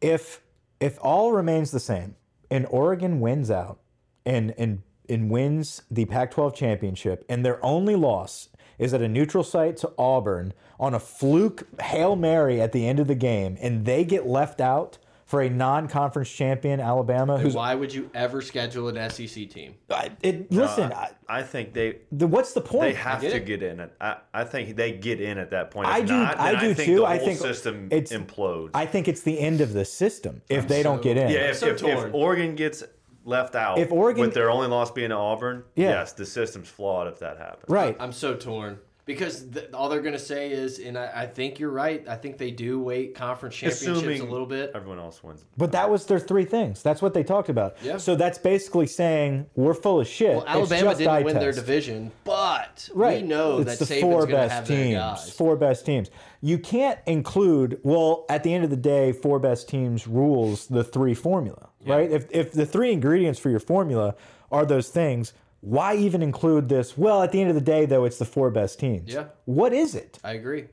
[0.00, 0.40] if
[0.78, 2.14] if all remains the same
[2.50, 3.80] and Oregon wins out
[4.24, 8.48] and and and wins the Pac-12 championship and their only loss
[8.80, 12.98] is at a neutral site to Auburn on a fluke Hail Mary at the end
[12.98, 17.74] of the game and they get left out for a non-conference champion Alabama who's Why
[17.76, 19.74] would you ever schedule an SEC team?
[19.88, 23.36] I- it, listen I, I think they the, what's the point they have get to
[23.36, 23.44] it.
[23.46, 23.92] get in it.
[24.00, 25.86] I, I think they get in at that point.
[25.88, 26.96] If I do- not, I then do think too.
[26.96, 28.70] The I whole think system it's- implodes.
[28.74, 31.58] I think it's the end of the system if they don't get in yeah, if,
[31.58, 32.82] so if, if Oregon gets
[33.24, 35.90] left out, If Oregon- with their only loss being to Auburn, Yeah.
[35.90, 37.64] yes, the system's flawed if that happens.
[37.68, 38.78] right I'm so torn
[39.10, 42.06] because th all they're going to say is, and I, I think you're right.
[42.08, 44.70] I think they do weight conference championships Assuming a little bit.
[44.74, 45.44] everyone else wins.
[45.56, 46.80] But that was their three things.
[46.82, 47.76] That's what they talked about.
[47.82, 47.96] Yeah.
[47.96, 50.36] So that's basically saying we're full of shit.
[50.36, 53.20] Well, Alabama just didn't eye win their division, but Right.
[53.22, 55.30] we know it's that the Saban's four best have teams.
[55.32, 56.10] Four best teams.
[56.40, 57.80] You can't include.
[57.82, 62.10] Well, at the end of the day, four best teams rules the three formula, right?
[62.10, 64.14] If if the three ingredients for your formula
[64.52, 66.96] are those things, why even include this?
[66.96, 69.12] Well, at the end of the day, though, it's the four best teams.
[69.12, 69.26] Yeah.
[69.44, 70.18] What is it?
[70.24, 70.66] I agree.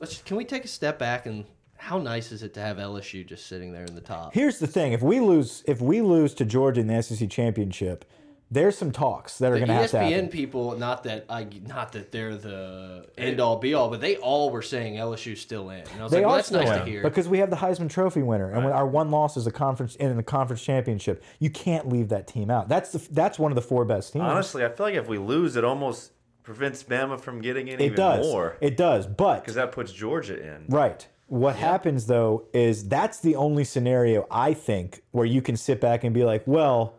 [0.00, 1.44] Let's can we take a step back and
[1.76, 4.34] how nice is it to have LSU just sitting there in the top?
[4.34, 8.04] Here's the thing: if we lose, if we lose to Georgia in the SEC championship,
[8.50, 10.28] there's some talks that are going to have to happen.
[10.28, 14.16] ESPN people, not that I, not that they're the end all be all, but they
[14.16, 15.80] all were saying LSU's still in.
[15.80, 17.02] And I was They like, well, are that's still nice in to hear.
[17.02, 19.96] because we have the Heisman Trophy winner, and when our one loss is a conference
[19.96, 21.22] in the conference championship.
[21.40, 22.68] You can't leave that team out.
[22.68, 24.24] That's the that's one of the four best teams.
[24.24, 27.84] Honestly, I feel like if we lose, it almost prevents Bama from getting in it
[27.84, 28.26] even does.
[28.26, 29.06] more It does.
[29.06, 30.66] But because that puts Georgia in.
[30.68, 35.80] right, what happens though is that's the only scenario I think where you can sit
[35.80, 36.94] back and be like, well,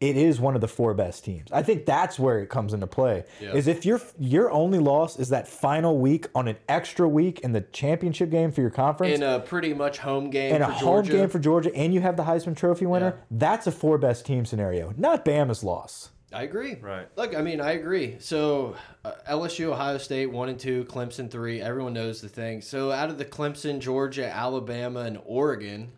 [0.00, 1.52] it is one of the four best teams.
[1.52, 3.24] I think that's where it comes into play.
[3.40, 3.52] Yeah.
[3.52, 7.52] Is if your your only loss is that final week on an extra week in
[7.52, 10.74] the championship game for your conference In a pretty much home game and for a
[10.74, 13.24] home game for Georgia, and you have the Heisman Trophy winner, Yeah.
[13.30, 16.10] that's a four best team scenario, not Bama's loss.
[16.32, 16.76] I agree.
[16.76, 17.08] Right.
[17.16, 18.16] Look, I mean, I agree.
[18.20, 21.60] So uh, LSU, Ohio State, one and two, Clemson three.
[21.60, 22.62] Everyone knows the thing.
[22.62, 25.90] So out of the Clemson, Georgia, Alabama, and Oregon,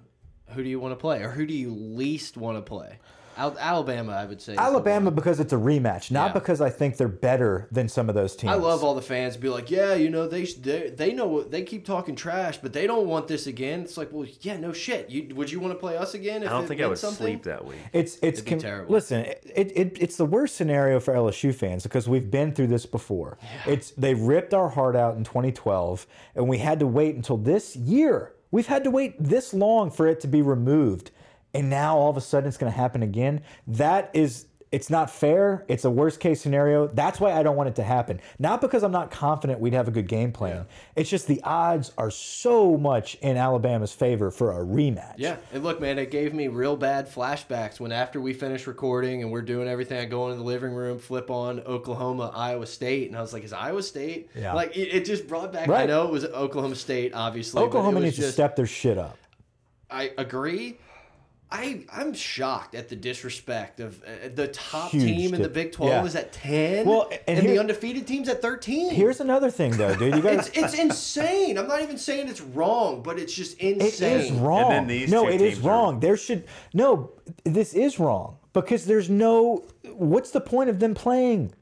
[0.48, 2.98] who do you want to play, or who do you least want to play?
[3.36, 4.56] Al Alabama, I would say.
[4.56, 6.32] Alabama because it's a rematch, not Yeah.
[6.34, 8.52] because I think they're better than some of those teams.
[8.52, 11.62] I love all the fans be like, yeah, you know, they they, they know they
[11.62, 13.80] keep talking trash, but they don't want this again.
[13.82, 15.08] It's like, well, yeah, no shit.
[15.10, 16.42] You would you want to play us again?
[16.42, 17.26] If I don't it think I would something?
[17.26, 17.78] sleep that week.
[17.92, 18.92] It's it's It'd be terrible.
[18.92, 22.86] Listen, it, it it's the worst scenario for LSU fans because we've been through this
[22.86, 23.38] before.
[23.66, 27.76] It's they ripped our heart out in 2012, and we had to wait until this
[27.76, 28.32] year.
[28.50, 31.10] We've had to wait this long for it to be removed,
[31.54, 33.42] and now all of a sudden it's going to happen again.
[33.66, 34.46] That is.
[34.70, 35.66] It's not fair.
[35.68, 36.86] It's a worst case scenario.
[36.86, 38.22] That's why I don't want it to happen.
[38.38, 40.64] Not because I'm not confident we'd have a good game plan.
[40.96, 45.16] It's just the odds are so much in Alabama's favor for a rematch.
[45.18, 49.20] Yeah, and look, man, it gave me real bad flashbacks when after we finish recording
[49.22, 53.08] and we're doing everything, I go into the living room, flip on Oklahoma, Iowa State,
[53.08, 54.54] and I was like, "Is Iowa State?" Yeah.
[54.54, 55.68] like it, it just brought back.
[55.68, 57.60] I know it was Oklahoma State, obviously.
[57.60, 59.18] Oklahoma needs to step their shit up.
[59.90, 60.78] I agree.
[61.52, 65.72] I I'm shocked at the disrespect of uh, the top Huge team in the Big
[65.72, 66.04] Twelve yeah.
[66.04, 68.90] is at ten, Well, and and, here- the undefeated team's at thirteen.
[68.90, 70.14] Here's another thing, though, dude.
[70.16, 71.58] You it's got it's insane.
[71.58, 74.18] I'm not even saying it's wrong, but it's just it insane.
[74.20, 74.70] is wrong.
[74.70, 76.00] then these no, it is teams are- wrong.
[76.00, 77.12] There should no.
[77.44, 79.64] This is wrong because there's no.
[79.92, 81.52] What's the point of them playing?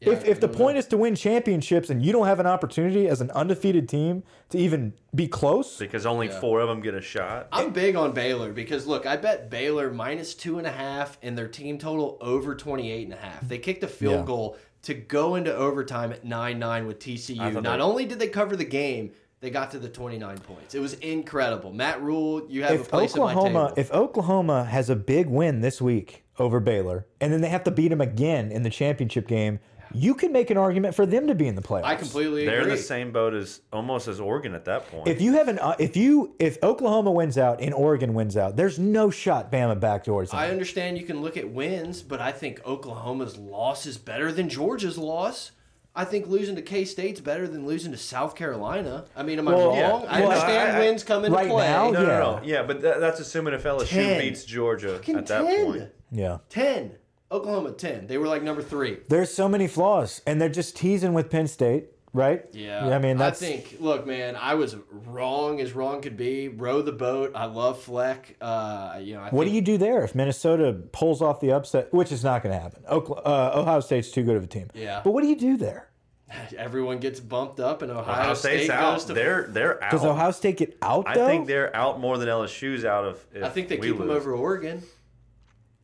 [0.00, 3.20] If if the point is to win championships and you don't have an opportunity as
[3.20, 7.48] an undefeated team to even be close, Because only four of them get a shot.
[7.52, 11.36] I'm big on Baylor because look, I bet Baylor minus two and a half and
[11.36, 13.46] their team total over 28 and a half.
[13.46, 14.24] They kicked a field Yeah.
[14.24, 17.60] goal to go into overtime at 9-9 with TCU.
[17.60, 19.10] Not they- only did they cover the game,
[19.40, 20.74] they got to the 29 points.
[20.74, 21.72] It was incredible.
[21.74, 23.74] Matt Rhule, you have a if place at my Oklahoma table.
[23.80, 27.70] if Oklahoma has a big win this week over Baylor and then they have to
[27.70, 29.60] beat them again in the championship game,
[29.92, 31.84] you can make an argument for them to be in the playoffs.
[31.84, 32.46] I completely agree.
[32.46, 32.76] They're in agree.
[32.76, 35.08] the same boat as almost as Oregon at that point.
[35.08, 38.56] If you have an, uh, if you, if Oklahoma wins out and Oregon wins out,
[38.56, 40.32] there's no shot Bama backdoors.
[40.34, 44.48] I understand you can look at wins, but I think Oklahoma's loss is better than
[44.48, 45.52] Georgia's loss.
[45.92, 49.06] I think losing to K State's better than losing to South Carolina.
[49.16, 49.76] I mean, am I Well, wrong?
[49.76, 49.88] yeah.
[50.08, 51.66] I Well, understand I- I- wins come into right play.
[51.66, 52.58] now, no, no, no, yeah.
[52.60, 54.20] yeah, but that, that's assuming if LSU 10.
[54.20, 55.64] beats Georgia Fucking at that 10.
[55.66, 55.88] point.
[56.12, 56.38] Yeah.
[56.48, 56.92] 10.
[57.32, 58.06] Oklahoma 10.
[58.06, 58.98] They were like number three.
[59.08, 62.44] There's so many flaws, and they're just teasing with Penn State, right?
[62.52, 62.88] Yeah.
[62.88, 66.48] I mean, that's I think, look, man, I was wrong as wrong could be.
[66.48, 67.32] Row the boat.
[67.34, 68.36] I love Fleck.
[68.40, 71.92] Uh, you know, I what do you do there if Minnesota pulls off the upset,
[71.92, 72.82] which is not going to happen?
[72.90, 74.68] Okla- uh, Ohio State's too good of a team.
[74.74, 75.00] Yeah.
[75.04, 75.88] But what do you do there?
[76.56, 79.06] Everyone gets bumped up, and Ohio, Ohio State State's goes out.
[79.06, 79.12] to.
[79.14, 79.90] They're they're out.
[79.92, 83.24] Does Ohio State get out I think they're out more than LSU's out of.
[83.32, 84.82] If I think they we keep them over Oregon.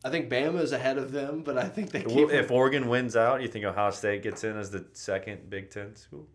[0.05, 2.15] I think Bama is ahead of them, but I think they keep.
[2.15, 5.71] Well, If Oregon wins out, you think Ohio State gets in as the second Big
[5.71, 6.27] Ten school?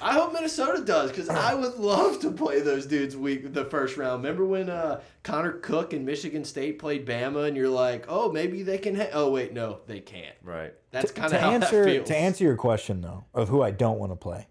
[0.00, 3.98] I hope Minnesota does because I would love to play those dudes week the first
[3.98, 4.22] round.
[4.24, 8.62] Remember when uh, Connor Cook and Michigan State played Bama, and you're like, oh, maybe
[8.62, 8.96] they can.
[8.96, 9.10] Ha-.
[9.12, 10.36] Oh wait, no, they can't.
[10.42, 10.72] Right.
[10.90, 12.08] That's kind of how answer that feels.
[12.08, 14.48] to answer your question though of who I don't want to play.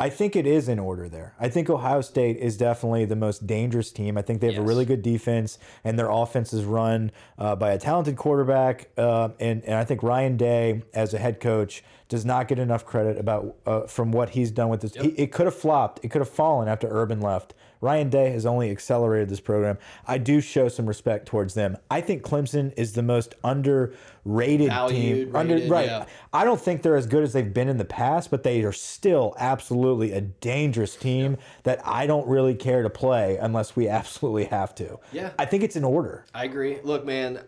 [0.00, 1.34] I think it is in order there.
[1.40, 4.16] I think Ohio State is definitely the most dangerous team.
[4.16, 7.72] I think they have a really good defense, and their offense is run uh, by
[7.72, 8.90] a talented quarterback.
[8.96, 12.86] Uh, and, and I think Ryan Day, as a head coach, does not get enough
[12.86, 14.94] credit about uh, from what he's done with this.
[14.94, 16.04] He, it could have flopped.
[16.04, 17.54] It could have fallen after Urban left.
[17.80, 19.78] Ryan Day has only accelerated this program.
[20.06, 21.76] I do show some respect towards them.
[21.90, 25.36] I think Clemson is the most underrated Valued, team.
[25.36, 25.86] Under, rated, right.
[25.86, 26.06] yeah.
[26.32, 28.72] I don't think they're as good as they've been in the past, but they are
[28.72, 34.44] still absolutely a dangerous team that I don't really care to play unless we absolutely
[34.46, 34.98] have to.
[35.12, 35.30] Yeah.
[35.38, 36.24] I think it's in order.
[36.34, 36.78] I agree.
[36.82, 37.40] Look, man,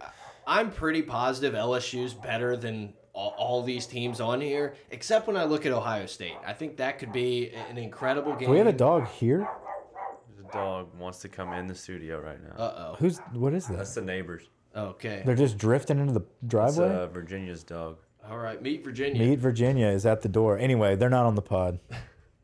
[0.47, 5.45] I'm pretty positive LSU's better than all, all these teams on here, except when I
[5.45, 6.37] look at Ohio State.
[6.47, 8.47] I think that could be an incredible game.
[8.47, 9.49] Do we have a dog here?
[10.53, 12.63] The dog wants to come in the studio right now.
[12.63, 12.97] Uh oh.
[12.99, 13.77] Who's what is that?
[13.79, 14.01] That's that?
[14.01, 14.49] the neighbors.
[14.77, 15.23] Okay.
[15.25, 16.89] They're just drifting into the It's driveway.
[16.95, 17.99] uh, Virginia's dog.
[18.29, 18.61] All right.
[18.63, 19.21] Meet Virginia.
[19.25, 20.59] Meet Virginia is at the door.
[20.59, 21.79] Anyway, they're not on the pod.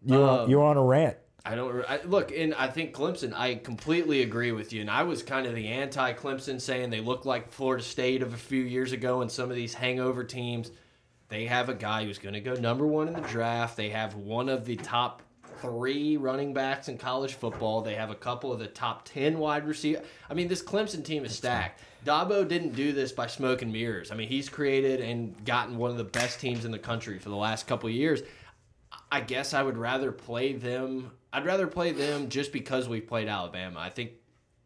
[0.04, 1.16] You were, Um, you were on a rant.
[1.44, 3.32] I don't I, look, and I think Clemson.
[3.34, 7.24] I completely agree with you, and I was kind of the anti-Clemson, saying they look
[7.24, 10.70] like Florida State of a few years ago, and some of these hangover teams.
[11.28, 13.76] They have a guy who's going to go number one in the draft.
[13.76, 15.22] They have one of the top
[15.60, 17.82] three running backs in college football.
[17.82, 20.02] They have a couple of the top 10 wide receiver.
[20.28, 21.82] I mean, this Clemson team is stacked.
[22.04, 24.12] Dabo didn't do this by smoke and mirrors.
[24.12, 27.28] I mean, he's created and gotten one of the best teams in the country for
[27.30, 28.22] the last couple of years.
[29.10, 31.10] I guess I would rather play them.
[31.32, 33.80] I'd rather play them just because we've played Alabama.
[33.80, 34.12] I think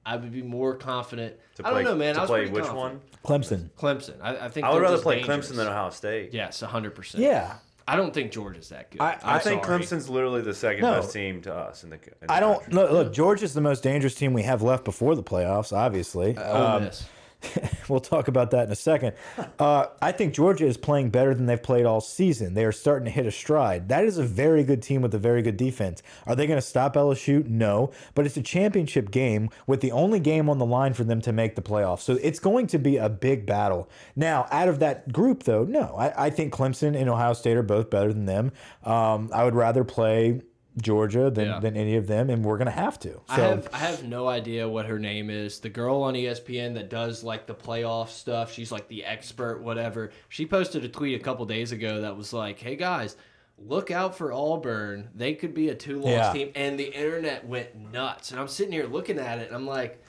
[0.05, 1.37] I would be more confident.
[1.57, 2.15] To I don't know, man.
[2.15, 3.03] To I was play pretty which confident.
[3.25, 3.41] one?
[3.41, 3.71] Clemson.
[3.71, 4.17] Clemson.
[4.23, 5.51] I, I think I would rather play dangerous.
[5.51, 6.33] Clemson than Ohio State.
[6.33, 7.23] Yes, hundred percent.
[7.23, 7.55] Yeah.
[7.93, 9.01] I don't think Georgia's that good.
[9.01, 9.81] I- I think sorry.
[9.81, 10.93] Clemson's literally the second No.
[11.01, 11.97] best team to us in the.
[11.97, 12.75] In the I don't country.
[12.75, 12.91] look.
[12.93, 15.77] Look, Georgia's the most dangerous team we have left before the playoffs.
[15.77, 17.05] Obviously, Ole Um, Miss.
[17.89, 19.15] we'll talk about that in a second.
[19.59, 22.55] Uh, I think Georgia is playing better than they've played all season.
[22.55, 23.89] They are starting to hit a stride.
[23.89, 26.03] That is a very good team with a very good defense.
[26.27, 27.47] Are they going to stop LSU?
[27.47, 31.21] No, but it's a championship game with the only game on the line for them
[31.23, 32.01] to make the playoffs.
[32.01, 33.89] So it's going to be a big battle.
[34.17, 37.63] Now, out of that group, though, no, I, I think Clemson and Ohio State are
[37.63, 38.53] both better than them.
[38.85, 40.43] Um, I would rather play.
[40.77, 41.61] Georgia than, Yeah.
[41.61, 43.11] than any of them, and we're gonna have to.
[43.13, 45.59] So I have I have no idea what her name is.
[45.61, 48.53] The girl on ESPN that does like the playoff stuff.
[48.53, 50.11] She's like the expert, whatever.
[50.29, 53.17] She posted a tweet a couple days ago that was like, "Hey guys,
[53.59, 55.09] look out for Auburn.
[55.15, 56.33] They could be a two-loss Yeah.
[56.33, 58.31] team." And the internet went nuts.
[58.31, 60.01] And I'm sitting here looking at it, and I'm like,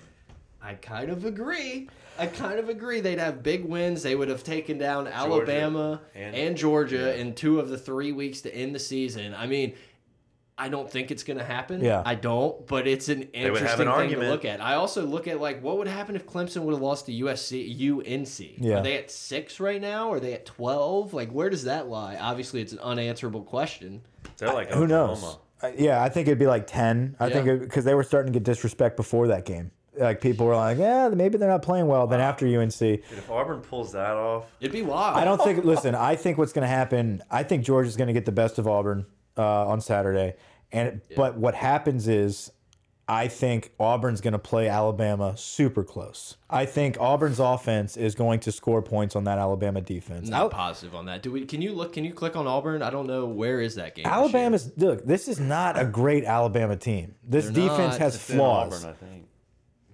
[0.62, 1.90] I kind of agree.
[2.20, 3.00] I kind of agree.
[3.00, 4.04] They'd have big wins.
[4.04, 8.42] They would have taken down Alabama and, and- Georgia in two of the three weeks
[8.42, 9.34] to end the season.
[9.34, 9.74] I mean,
[10.62, 11.82] I don't think it's going to happen.
[11.84, 12.04] Yeah.
[12.06, 14.22] I don't, but it's an interesting an thing argument.
[14.28, 14.62] to look at.
[14.62, 17.72] I also look at like what would happen if Clemson would have lost to USC,
[17.90, 18.58] UNC.
[18.64, 18.78] Yeah.
[18.80, 20.12] Are they at six right now?
[20.12, 21.14] Are they at twelve?
[21.14, 22.16] Like where does that lie?
[22.18, 24.02] Obviously, it's an unanswerable question.
[24.38, 25.18] They're like Who knows?
[25.18, 25.40] Oklahoma.
[25.64, 27.16] Uh, Yeah, I think it'd be like ten.
[27.20, 27.34] I Yeah.
[27.44, 29.72] think because they were starting to get disrespect before that game.
[29.98, 33.30] Like people were like, "Yeah, maybe they're not playing well." Then after UNC, Dude, if
[33.30, 35.18] Auburn pulls that off, It'd be wild.
[35.18, 35.66] I don't think.
[35.74, 37.22] Listen, I think what's going to happen.
[37.30, 39.06] I think Georgia's going to get the best of Auburn
[39.38, 40.36] uh, on Saturday,
[40.72, 42.52] and but what happens is.
[43.08, 46.38] I think Auburn's going to play Alabama super close.
[46.50, 50.30] I think Auburn's offense is going to score points on that Alabama defense.
[50.30, 51.22] Not Al- positive on that.
[51.22, 51.44] Do we?
[51.46, 51.92] Can you look?
[51.92, 52.82] Can you click on Auburn?
[52.82, 54.04] I don't know where is that game.
[54.04, 54.14] this?
[54.14, 55.06] Alabama's look.
[55.06, 57.16] This is not a great Alabama team.
[57.22, 58.00] This They're defense not.
[58.00, 58.86] has it's flaws.
[58.86, 59.26] Auburn, I think.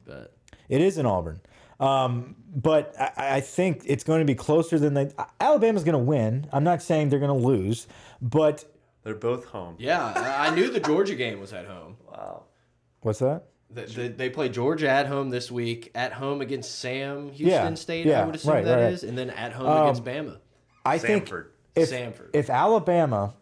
[0.05, 0.35] But
[0.69, 1.39] It is in Auburn.
[1.79, 5.11] Um, but I, I think it's going to be closer than they.
[5.39, 6.47] Alabama's going to win.
[6.53, 7.87] I'm not saying they're going to lose,
[8.21, 8.63] but
[9.07, 9.75] They're both home.
[9.79, 11.95] yeah, I I knew the Georgia game was at home.
[12.11, 12.43] Wow.
[12.99, 13.45] what's that?
[13.69, 15.91] The, the, they play Georgia at home this week.
[15.95, 19.03] At home against Sam Houston Yeah, State, yeah, I would assume right, that right, is,
[19.03, 19.09] right.
[19.09, 20.39] and then at home Um, against Bama.
[20.85, 21.01] I Samford.
[21.01, 21.31] think
[21.75, 22.29] if Samford.
[22.33, 23.33] if Alabama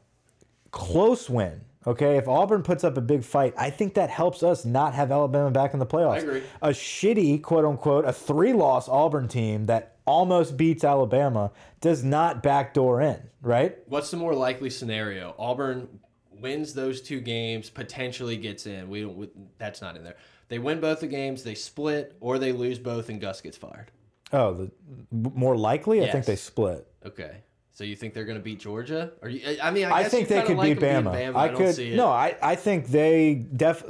[0.70, 4.66] close win, okay, if Auburn puts up a big fight, I think that helps us
[4.66, 6.18] not have Alabama back in the playoffs.
[6.18, 6.44] I agree.
[6.62, 12.42] A shitty quote unquote a three loss Auburn team that almost beats Alabama does not
[12.44, 13.78] backdoor in, right?
[13.88, 15.36] What's the more likely scenario?
[15.38, 15.88] Auburn
[16.32, 18.90] wins those two games, potentially gets in.
[18.90, 19.16] We don't.
[19.16, 20.16] we- That's not in there.
[20.48, 23.92] They win both the games, they split, or they lose both, and Gus gets fired.
[24.32, 24.72] Oh, the
[25.12, 26.88] more likely, I think they split.
[27.06, 27.38] Okay.
[27.72, 29.12] So you think they're going to beat Georgia?
[29.22, 31.14] Or you, I mean, I, I think they could like beat Bama.
[31.14, 31.36] Bama.
[31.36, 31.98] I, I, don't could see it.
[31.98, 32.08] no.
[32.08, 33.84] I I think they def.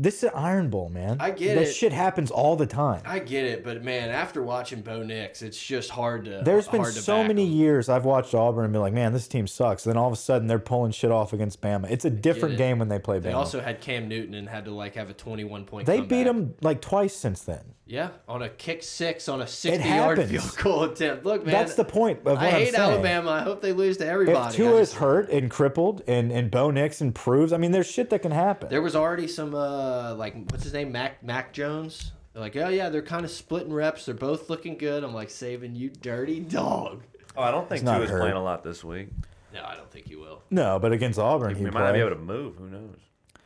[0.00, 1.16] This is an Iron Bowl, man.
[1.18, 1.72] I get this it.
[1.74, 3.02] shit happens all the time.
[3.04, 6.42] I get it, but man, after watching Bo Nix, it's just hard to.
[6.44, 7.52] There's been so many them.
[7.52, 9.82] years I've watched Auburn and be like, man, this team sucks.
[9.82, 11.90] Then all of a sudden they're pulling shit off against Bama.
[11.90, 12.58] It's a different it.
[12.58, 13.22] game when they play Bama.
[13.22, 15.86] They also had Cam Newton and had to like have a 21 point.
[15.86, 16.08] They comeback.
[16.08, 17.74] beat them like twice since then.
[17.88, 21.24] Yeah, on a kick six on a 60 yard field goal attempt.
[21.24, 22.90] Look, man, That's the point of what I am hate saying.
[22.92, 23.30] Alabama.
[23.30, 24.48] I hope they lose to everybody.
[24.50, 27.90] If Tua I is hurt and crippled and and Bo Nix improves, I mean, there's
[27.90, 28.68] shit that can happen.
[28.68, 32.12] There was already some uh like what's his name Mac Mac Jones.
[32.34, 34.04] They're like, oh yeah, they're kind of splitting reps.
[34.04, 35.02] They're both looking good.
[35.02, 37.02] I'm like, saving you, dirty dog.
[37.38, 38.20] Oh, I don't think not Tua's hurt.
[38.20, 39.08] playing a lot this week.
[39.54, 40.42] No, I don't think he will.
[40.50, 42.56] no, but against Auburn, He he might not be able to move.
[42.56, 42.98] Who knows?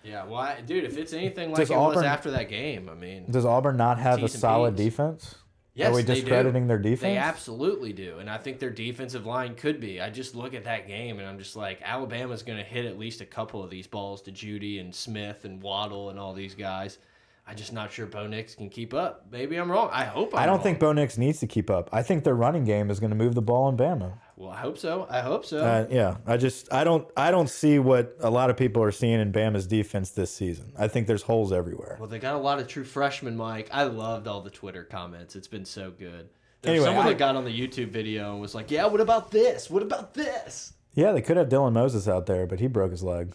[0.04, 0.84] Yeah, why, dude?
[0.84, 3.98] If it's anything like Does it was after that game, I mean, Does Auburn not
[3.98, 4.86] have a solid P's.
[4.86, 5.34] defense?
[5.74, 6.20] yes, Are we they do.
[6.22, 7.02] discrediting their defense?
[7.02, 10.00] They absolutely do, and I think their defensive line could be.
[10.00, 12.98] I just look at that game, and I'm just like, Alabama's going to hit at
[12.98, 16.54] least a couple of these balls to Jeudy and Smith and Waddle and all these
[16.54, 16.98] guys.
[17.46, 19.26] I'm just not sure Bo Nix can keep up.
[19.32, 19.88] Maybe I'm wrong.
[19.92, 20.62] I hope I'm I don't wrong.
[20.62, 21.88] think Bo Nix needs to keep up.
[21.92, 24.12] I think their running game is going to move the ball in Bama.
[24.42, 25.06] Well, I hope so.
[25.08, 25.58] I hope so.
[25.64, 28.90] Uh, yeah, I just I don't I don't see what a lot of people are
[28.90, 30.72] seeing in Bama's defense this season.
[30.76, 31.96] I think there's holes everywhere.
[32.00, 33.68] well, they got a lot of true freshmen, Mike.
[33.70, 35.36] I loved all the Twitter comments.
[35.36, 36.28] It's been so good.
[36.62, 39.00] There's Anyway, someone I- that got on the YouTube video and was like, "Yeah, what
[39.00, 39.70] about this?
[39.70, 43.04] What about this?" Yeah, they could have Dylan Moses out there, but he broke his
[43.04, 43.34] leg.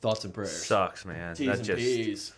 [0.00, 0.64] Thoughts and prayers.
[0.64, 1.34] Sucks, man.
[1.36, 2.32] T's that and just P's.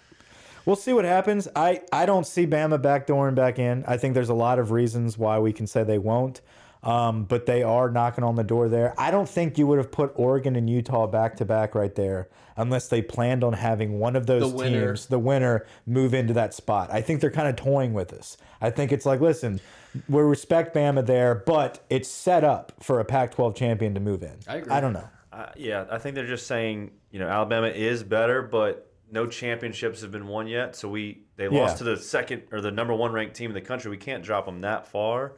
[0.66, 1.46] We'll see what happens.
[1.54, 3.84] I I don't see Bama backdooring back in.
[3.86, 6.40] I think there's a lot of reasons why we can say they won't.
[6.82, 8.94] Um, but they are knocking on the door there.
[8.96, 12.28] I don't think you would have put Oregon and Utah back to back right there
[12.56, 14.86] unless they planned on having one of those The winner.
[14.88, 16.88] teams, the winner, move into that spot.
[16.90, 18.38] I think they're kind of toying with us.
[18.62, 19.60] I think it's like, listen,
[20.08, 24.22] we respect Bama there, but it's set up for a Pac 12 champion to move
[24.22, 24.36] in.
[24.48, 24.72] I agree.
[24.72, 25.08] I don't know.
[25.32, 30.00] Uh, yeah, I think they're just saying, you know, Alabama is better, but no championships
[30.00, 30.76] have been won yet.
[30.76, 31.60] So we they Yeah.
[31.60, 33.90] lost to the second or the number one ranked team in the country.
[33.90, 35.32] We can't drop them that far.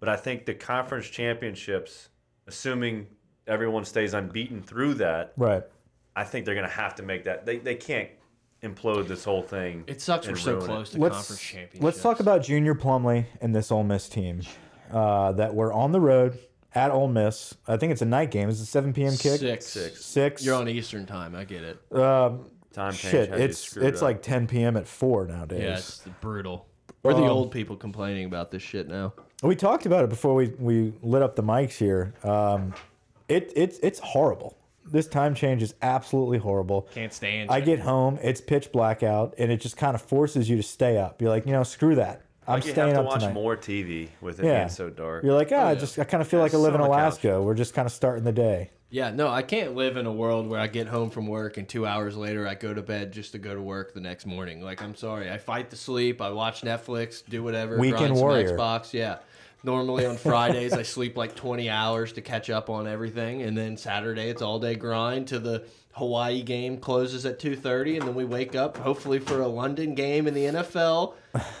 [0.00, 2.08] But I think the conference championships,
[2.46, 3.06] assuming
[3.46, 5.62] everyone stays unbeaten through that, Right.
[6.14, 7.46] I think they're going to have to make that.
[7.46, 8.08] They, they can't
[8.62, 9.84] implode this whole thing.
[9.86, 10.66] It sucks we're so ruin it.
[10.66, 11.82] close to let's conference championships.
[11.84, 14.40] let's talk about Junior Plumlee and this Ole Miss team
[14.90, 16.38] uh, that were on the road
[16.74, 17.54] at Ole Miss.
[17.68, 18.48] I think it's a night game.
[18.48, 19.12] It's a 7 p.m.
[19.12, 19.38] kick.
[19.40, 19.66] Six.
[19.66, 20.04] Six.
[20.04, 20.44] Six.
[20.44, 21.34] You're on Eastern time.
[21.36, 21.78] I get it.
[21.96, 24.02] Um, Time change shit, it's it's up.
[24.02, 24.76] like 10 p.m.
[24.76, 25.62] at four nowadays.
[25.62, 26.66] Yeah, it's brutal.
[27.02, 29.14] We're the Um, old people complaining about this shit now.
[29.42, 32.12] We talked about it before we, we lit up the mics here.
[32.24, 32.74] Um,
[33.28, 34.56] it it's it's horrible.
[34.84, 36.88] This time change is absolutely horrible.
[36.94, 37.50] Can't stand.
[37.50, 40.62] I get home, it's pitch black out, and it just kind of forces you to
[40.62, 41.20] stay up.
[41.20, 42.22] You're like, you know, screw that.
[42.46, 43.34] I'm Like you staying have to up watch tonight.
[43.34, 44.60] more TV with it Yeah.
[44.60, 45.22] being so dark.
[45.22, 45.78] You're like, ah, I yeah.
[45.78, 46.96] just I kind of feel like I live in sit couch.
[46.98, 47.42] Alaska.
[47.42, 48.70] We're just kind of starting the day.
[48.90, 51.68] Yeah, no, I can't live in a world where I get home from work and
[51.68, 54.62] two hours later I go to bed just to go to work the next morning.
[54.62, 58.26] Like, I'm sorry, I fight the sleep, I watch Netflix, do whatever, Weekend grind some
[58.26, 58.56] warrior.
[58.56, 58.94] Xbox.
[58.94, 59.18] Yeah,
[59.62, 63.76] normally on Fridays I sleep like 20 hours to catch up on everything, and then
[63.76, 68.24] Saturday it's all day grind to the Hawaii game closes at 2:30, and then we
[68.24, 71.14] wake up hopefully for a London game in the NFL,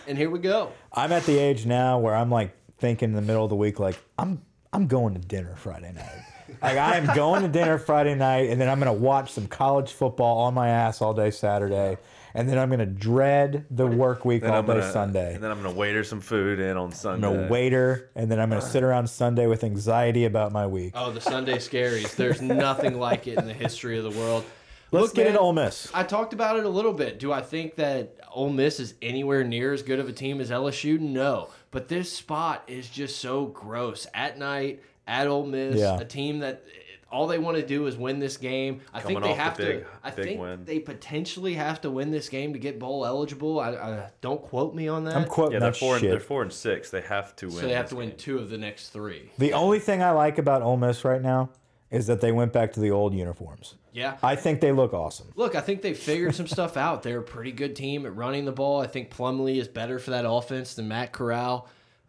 [0.06, 0.70] and here we go.
[0.92, 3.80] I'm at the age now where I'm like thinking in the middle of the week,
[3.80, 4.42] like I'm
[4.72, 6.24] I'm going to dinner Friday night.
[6.62, 9.92] like I am going to dinner Friday night, and then I'm gonna watch some college
[9.92, 11.98] football on my ass all day Saturday,
[12.38, 15.34] and then I'm gonna dread the work week Then all I'm day gonna, Sunday.
[15.34, 17.26] And then I'm going to waiter some food in on Sunday.
[17.26, 20.92] I'm gonna waiter, and then I'm gonna sit around Sunday with anxiety about my week.
[20.94, 22.14] Oh, the Sunday scaries.
[22.16, 24.44] There's nothing like it in the history of the world.
[24.90, 25.90] Let's Look, get man, it Ole Miss.
[25.92, 27.18] I talked about it a little bit.
[27.18, 30.50] Do I think that Ole Miss is anywhere near as good of a team as
[30.50, 30.98] LSU?
[30.98, 31.50] No.
[31.70, 34.06] But this spot is just so gross.
[34.14, 35.98] At night, at Ole Miss, Yeah.
[36.00, 36.64] a team that
[37.10, 38.80] all they want to do is win this game.
[38.92, 39.86] I think they off the have big- to.
[40.04, 40.64] I think win.
[40.64, 43.60] they potentially have to win this game to get bowl eligible.
[43.60, 45.16] I, I don't quote me on that.
[45.16, 46.90] I'm quoting Yeah, they're that four, and, they're four and six.
[46.90, 47.56] They have to win.
[47.56, 48.18] so they have this to win game.
[48.18, 49.30] two of the next three.
[49.38, 51.50] The only thing I like about Ole Miss right now
[51.90, 53.76] is that they went back to the old uniforms.
[53.92, 54.18] Yeah.
[54.22, 55.32] I think they look awesome.
[55.34, 57.02] Look, I think they figured some stuff out.
[57.02, 58.82] They're a pretty good team at running the ball.
[58.82, 61.66] I think Plumlee is better for that offense than Matt Corral.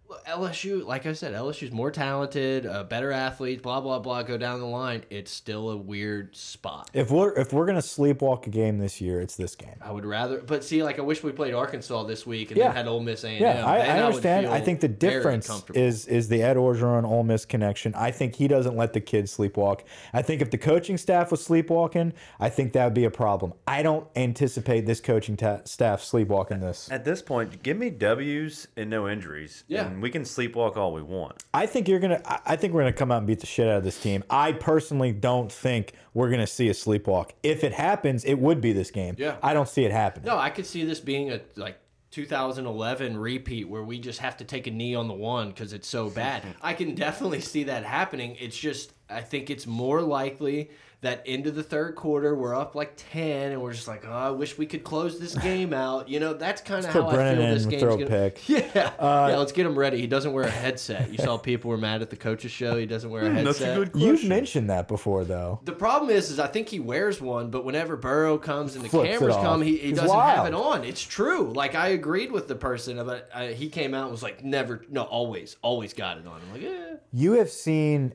[0.09, 4.23] Look, LSU, like I said, LSU's more talented, uh, better athletes, blah blah blah.
[4.23, 5.03] Go down the line.
[5.11, 6.89] It's still a weird spot.
[6.95, 9.75] If we're if we're gonna sleepwalk a game this year, it's this game.
[9.79, 12.69] I would rather, but see, like I wish we played Arkansas this week and Yeah.
[12.69, 14.47] then had Ole Miss A and Yeah, I, I understand.
[14.47, 17.93] I feel think the difference is is the Ed Orgeron Ole Miss connection.
[17.93, 19.81] I think he doesn't let the kids sleepwalk.
[20.11, 23.53] I think if the coaching staff was sleepwalking, I think that would be a problem.
[23.67, 26.89] I don't anticipate this coaching staff sleepwalking this.
[26.91, 29.65] At this point, give me W's and no injuries.
[29.67, 29.98] Yeah.
[29.99, 31.43] And we can sleepwalk all we want.
[31.53, 32.21] I think you're gonna.
[32.23, 34.23] I- I think we're gonna come out and beat the shit out of this team.
[34.29, 37.31] I personally don't think we're gonna see a sleepwalk.
[37.43, 39.15] If it happens, it would be this game.
[39.17, 39.35] Yeah.
[39.43, 40.27] I don't see it happening.
[40.27, 41.77] No, I could see this being a like
[42.11, 45.87] 2011 repeat where we just have to take a knee on the one because it's
[45.87, 46.43] so bad.
[46.61, 48.37] I can definitely see that happening.
[48.39, 50.71] It's just I think it's more likely
[51.01, 54.31] that into the third quarter we're up like 10 and we're just like, oh, I
[54.31, 56.09] wish we could close this game out.
[56.09, 58.05] You know, that's kind of put how I feel this and game's gonna.
[58.07, 58.41] pick.
[58.49, 59.37] Yeah, yeah.
[59.37, 60.01] Let's get him ready.
[60.01, 61.11] He doesn't wear a headset.
[61.11, 62.77] You saw people were mad at the coach's show.
[62.77, 63.95] He doesn't wear a headset.
[63.95, 65.61] You've mentioned that before, though.
[65.63, 68.89] The problem is, is I think he wears one, but whenever Burrow comes and the
[68.89, 70.83] Flips cameras come, he, he doesn't have it on.
[70.83, 71.53] It's true.
[71.53, 74.83] Like I agreed with the person, but uh, he came out and was like, never,
[74.89, 76.41] no, always, always got it on.
[76.41, 76.95] I'm like, yeah.
[77.13, 78.13] You have seen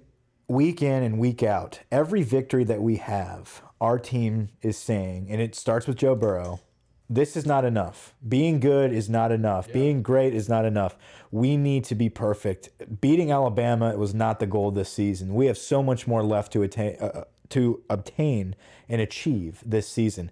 [0.49, 3.63] week in and week out every victory that we have.
[3.81, 6.61] Our team is saying, and it starts with Joe Burrow.
[7.09, 8.15] This is not enough.
[8.27, 9.71] Being good is not enough.
[9.71, 10.97] Being great is not enough.
[11.31, 12.71] We need to be perfect.
[13.01, 15.35] Beating Alabama was not the goal this season.
[15.35, 18.57] We have so much more left to attain, uh, to obtain
[18.89, 20.31] and achieve this season.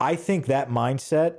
[0.00, 1.38] I think that mindset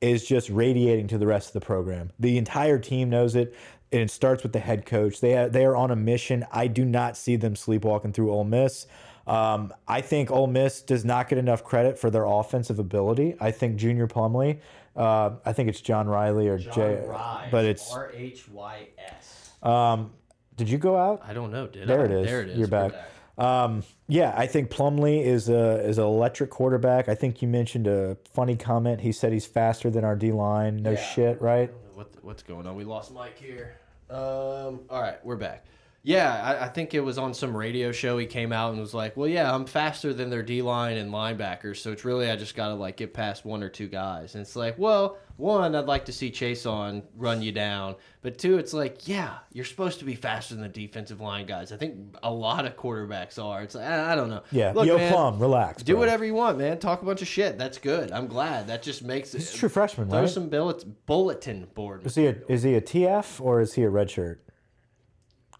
[0.00, 2.10] is just radiating to the rest of the program.
[2.18, 3.54] The entire team knows it,
[3.94, 5.20] and it starts with the head coach.
[5.20, 6.44] They are, they are on a mission.
[6.52, 8.86] I do not see them sleepwalking through Ole Miss.
[9.26, 13.36] Um, I think Ole Miss does not get enough credit for their offensive ability.
[13.40, 14.58] I think Junior Plumlee,
[14.96, 17.02] uh, I think it's John Riley or Jay,
[17.50, 17.90] but it's.
[17.92, 19.52] R H Y S.
[19.62, 20.10] Um,
[20.56, 21.22] did you go out?
[21.26, 21.66] I don't know.
[21.66, 22.04] Did There I?
[22.04, 22.26] it is.
[22.26, 22.58] There it is.
[22.58, 23.10] You're We're back.
[23.36, 27.08] Um, yeah, I think Plumlee is a is an electric quarterback.
[27.08, 29.00] I think you mentioned a funny comment.
[29.00, 30.76] He said he's faster than our D line.
[30.76, 31.02] No Yeah.
[31.02, 31.72] shit, right?
[31.94, 32.76] What what's going on?
[32.76, 33.76] We lost Mike here.
[34.14, 34.82] Um.
[34.90, 35.66] All right, we're back.
[36.06, 38.18] Yeah, I, I think it was on some radio show.
[38.18, 41.10] He came out and was like, "Well, yeah, I'm faster than their D line and
[41.10, 44.34] linebackers, so it's really I just got to like get past one or two guys."
[44.34, 48.36] And it's like, well, one, I'd like to see Chase on run you down, but
[48.36, 51.72] two, it's like, yeah, you're supposed to be faster than the defensive line guys.
[51.72, 53.62] I think a lot of quarterbacks are.
[53.62, 54.42] It's like I, don't know.
[54.52, 55.82] Yeah, Look, Yo man, Plum, relax.
[55.82, 56.00] Do bro.
[56.00, 56.78] whatever you want, man.
[56.78, 57.56] Talk a bunch of shit.
[57.56, 58.12] That's good.
[58.12, 58.66] I'm glad.
[58.66, 59.38] That just makes it.
[59.38, 60.28] He's a true freshman, Throw right?
[60.28, 62.04] some billet, bulletin board.
[62.04, 64.10] Is he a is he a TF or is he a red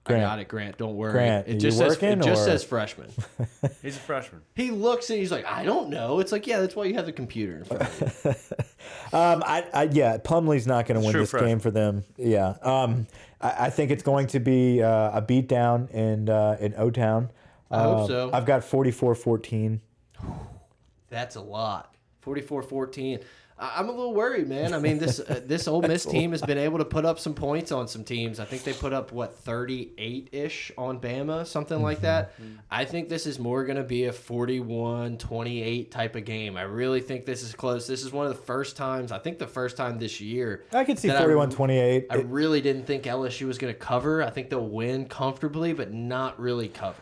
[0.09, 0.19] shirt?
[0.19, 0.77] I got it, Grant.
[0.79, 1.13] Don't worry.
[1.13, 3.11] Grant, it you just says working, it just or- says freshman.
[3.83, 4.43] He's a freshman.
[4.55, 6.21] he looks and he's like, I don't know.
[6.21, 7.59] It's like, yeah, that's why you have the computer.
[7.59, 8.35] In front of you.
[9.13, 11.51] Um, I, I yeah, Plumlee's not going to win this freshman.
[11.53, 12.05] game for them.
[12.19, 12.55] Yeah.
[12.63, 13.07] Um,
[13.41, 17.31] I, I think it's going to be uh, a beatdown in uh, in O Town.
[17.71, 18.31] I hope Um, so.
[18.33, 19.81] I've got 44-14.
[21.09, 21.95] That's a lot.
[22.25, 23.23] 44-14.
[23.65, 24.75] I- I'm a little worried, man.
[24.75, 27.35] I mean, this uh, this Ole Miss team has been able to put up some
[27.35, 28.39] points on some teams.
[28.41, 32.33] I think they put up what 38 ish on Bama, something like that.
[32.71, 36.57] I think this is more going to be a 41-28 type of game.
[36.57, 37.87] I really think this is close.
[37.87, 39.13] This is one of the first times.
[39.13, 40.65] I think the first time this year.
[40.73, 42.07] I could see that 41-28.
[42.11, 44.23] I It- really didn't think LSU was going to cover.
[44.23, 46.97] I think they'll win comfortably, but not really cover.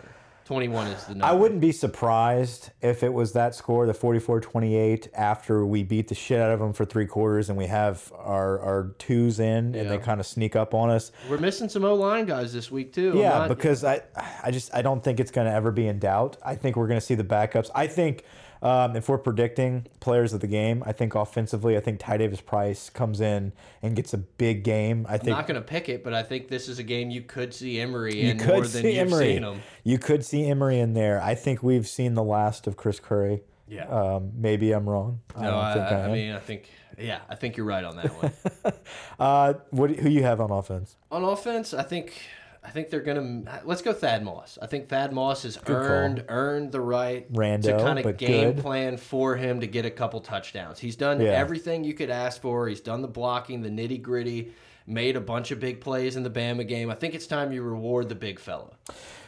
[0.52, 1.24] 21 is the number.
[1.26, 6.14] I wouldn't be surprised if it was that score, the 44-28, after we beat the
[6.14, 9.88] shit out of them for three quarters and we have our, our twos in and
[9.88, 11.10] they kind of sneak up on us.
[11.30, 13.14] We're missing some O line guys this week too.
[13.16, 14.02] Yeah, not- because I,
[14.42, 16.36] I just I don't think it's going to ever be in doubt.
[16.44, 17.70] I think we're going to see the backups.
[17.74, 18.24] I think
[18.62, 22.40] um, if we're predicting players of the game, I think offensively, I think Ty Davis
[22.40, 23.52] Price comes in
[23.82, 25.04] and gets a big game.
[25.08, 27.10] I I'm think not going to pick it, but I think this is a game
[27.10, 29.34] you could see Emery you in could more than see you've Emery.
[29.34, 29.62] seen him.
[29.84, 31.20] You could see Emery in there.
[31.20, 33.42] I think we've seen the last of Chris Curry.
[33.68, 33.86] Yeah.
[33.88, 35.20] Um, maybe I'm wrong.
[35.34, 37.82] I No, don't I, think I, I, mean, I think, yeah, I think you're right
[37.84, 38.72] on that one.
[39.18, 40.96] uh, what who you have on offense?
[41.10, 42.12] on offense, I think,
[42.64, 44.56] I think they're gonna uh, let's go Thad Moss.
[44.62, 45.74] I think Thad Moss has call.
[45.76, 48.62] earned earned the right Rando, to kind of game good.
[48.62, 50.78] plan for him to get a couple touchdowns.
[50.78, 51.30] He's done Yeah.
[51.32, 52.68] everything you could ask for.
[52.68, 54.52] He's done the blocking, the nitty gritty.
[54.86, 56.90] Made a bunch of big plays in the Bama game.
[56.90, 58.70] I think it's time you reward the big fella.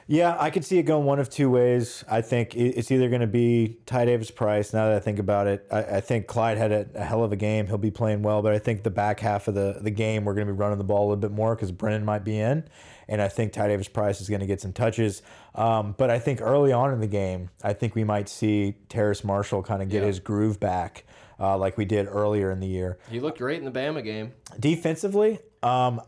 [0.06, 2.04] Yeah, I could see it going one of two ways.
[2.10, 4.74] I think it's either going to be Ty Davis Price.
[4.74, 7.32] Now that I think about it, I, I think Clyde had a, a hell of
[7.32, 7.66] a game.
[7.66, 10.34] He'll be playing well, but I think the back half of the, the game, we're
[10.34, 12.68] going to be running the ball a little bit more because Brennan might be in.
[13.08, 15.22] And I think Ty Davis Price is going to get some touches.
[15.54, 19.24] Um, but I think early on in the game, I think we might see Terrace
[19.24, 20.08] Marshall kind of get Yeah.
[20.08, 21.04] his groove back
[21.40, 22.98] uh, like we did earlier in the year.
[23.10, 24.32] He looked great in the Bama game.
[24.60, 26.00] Defensively, um,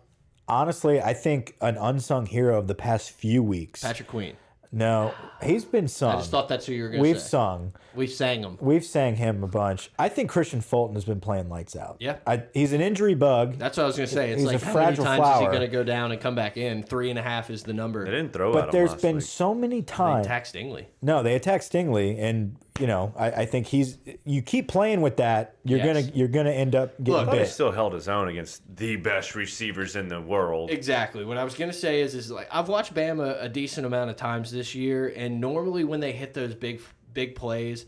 [0.48, 3.82] honestly, I think an unsung hero of the past few weeks.
[3.82, 4.36] Patrick Queen.
[4.72, 6.16] No, he's been sung.
[6.16, 7.72] I just thought that's who you were going to We've sung.
[7.94, 8.58] We've sang him.
[8.60, 9.90] We've sang him a bunch.
[9.98, 11.96] I think Kristian Fulton has been playing lights out.
[12.00, 12.16] Yeah.
[12.26, 14.32] I, he's an injury bug, That's what I was going to say.
[14.32, 16.20] It's He's like a how many fragile times is he going to go down and
[16.20, 16.82] come back in?
[16.82, 18.04] Three and a half is the number.
[18.04, 19.24] They didn't throw at but there's been week.
[19.24, 20.26] so many times.
[20.26, 20.50] They times.
[20.50, 20.86] attacked Stingley.
[21.00, 23.96] No, they attacked Stingley, and you know, I, I think he's.
[24.24, 26.06] You keep playing with that, you're Yes.
[26.06, 28.96] gonna you're gonna end up getting Look, But he still held his own against the
[28.96, 30.70] best receivers in the world.
[30.70, 31.24] Exactly.
[31.24, 34.10] What I was going to say is, is like I've watched Bama a decent amount
[34.10, 36.80] of times this year, and normally when they hit those big,
[37.12, 37.86] big plays,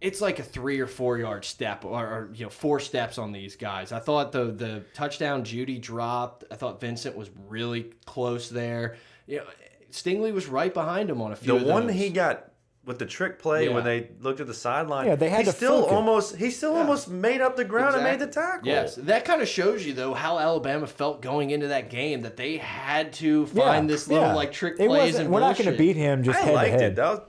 [0.00, 3.32] it's like a three or four yard step, or, or you know, four steps on
[3.32, 3.92] these guys.
[3.92, 6.44] I thought the the touchdown Jeudy dropped.
[6.50, 8.96] I thought Vincent was really close there.
[9.26, 9.44] You know,
[9.90, 11.52] Stingley was right behind him on a few.
[11.52, 11.96] the of one those.
[11.96, 12.49] he got
[12.86, 13.74] with the trick play Yeah.
[13.74, 15.06] when they looked at the sideline.
[15.06, 15.94] Yeah, they had he to still fluke it.
[15.94, 18.66] almost he still almost made up the ground and made the tackle.
[18.66, 22.36] Yes, that kind of shows you though how Alabama felt going into that game that
[22.36, 24.34] they had to find this little yeah.
[24.34, 25.78] like trick It plays wasn't- and We're not going to bullshit.
[25.78, 26.92] beat him just I head liked to head.
[26.92, 26.96] it.
[26.96, 27.20] That was,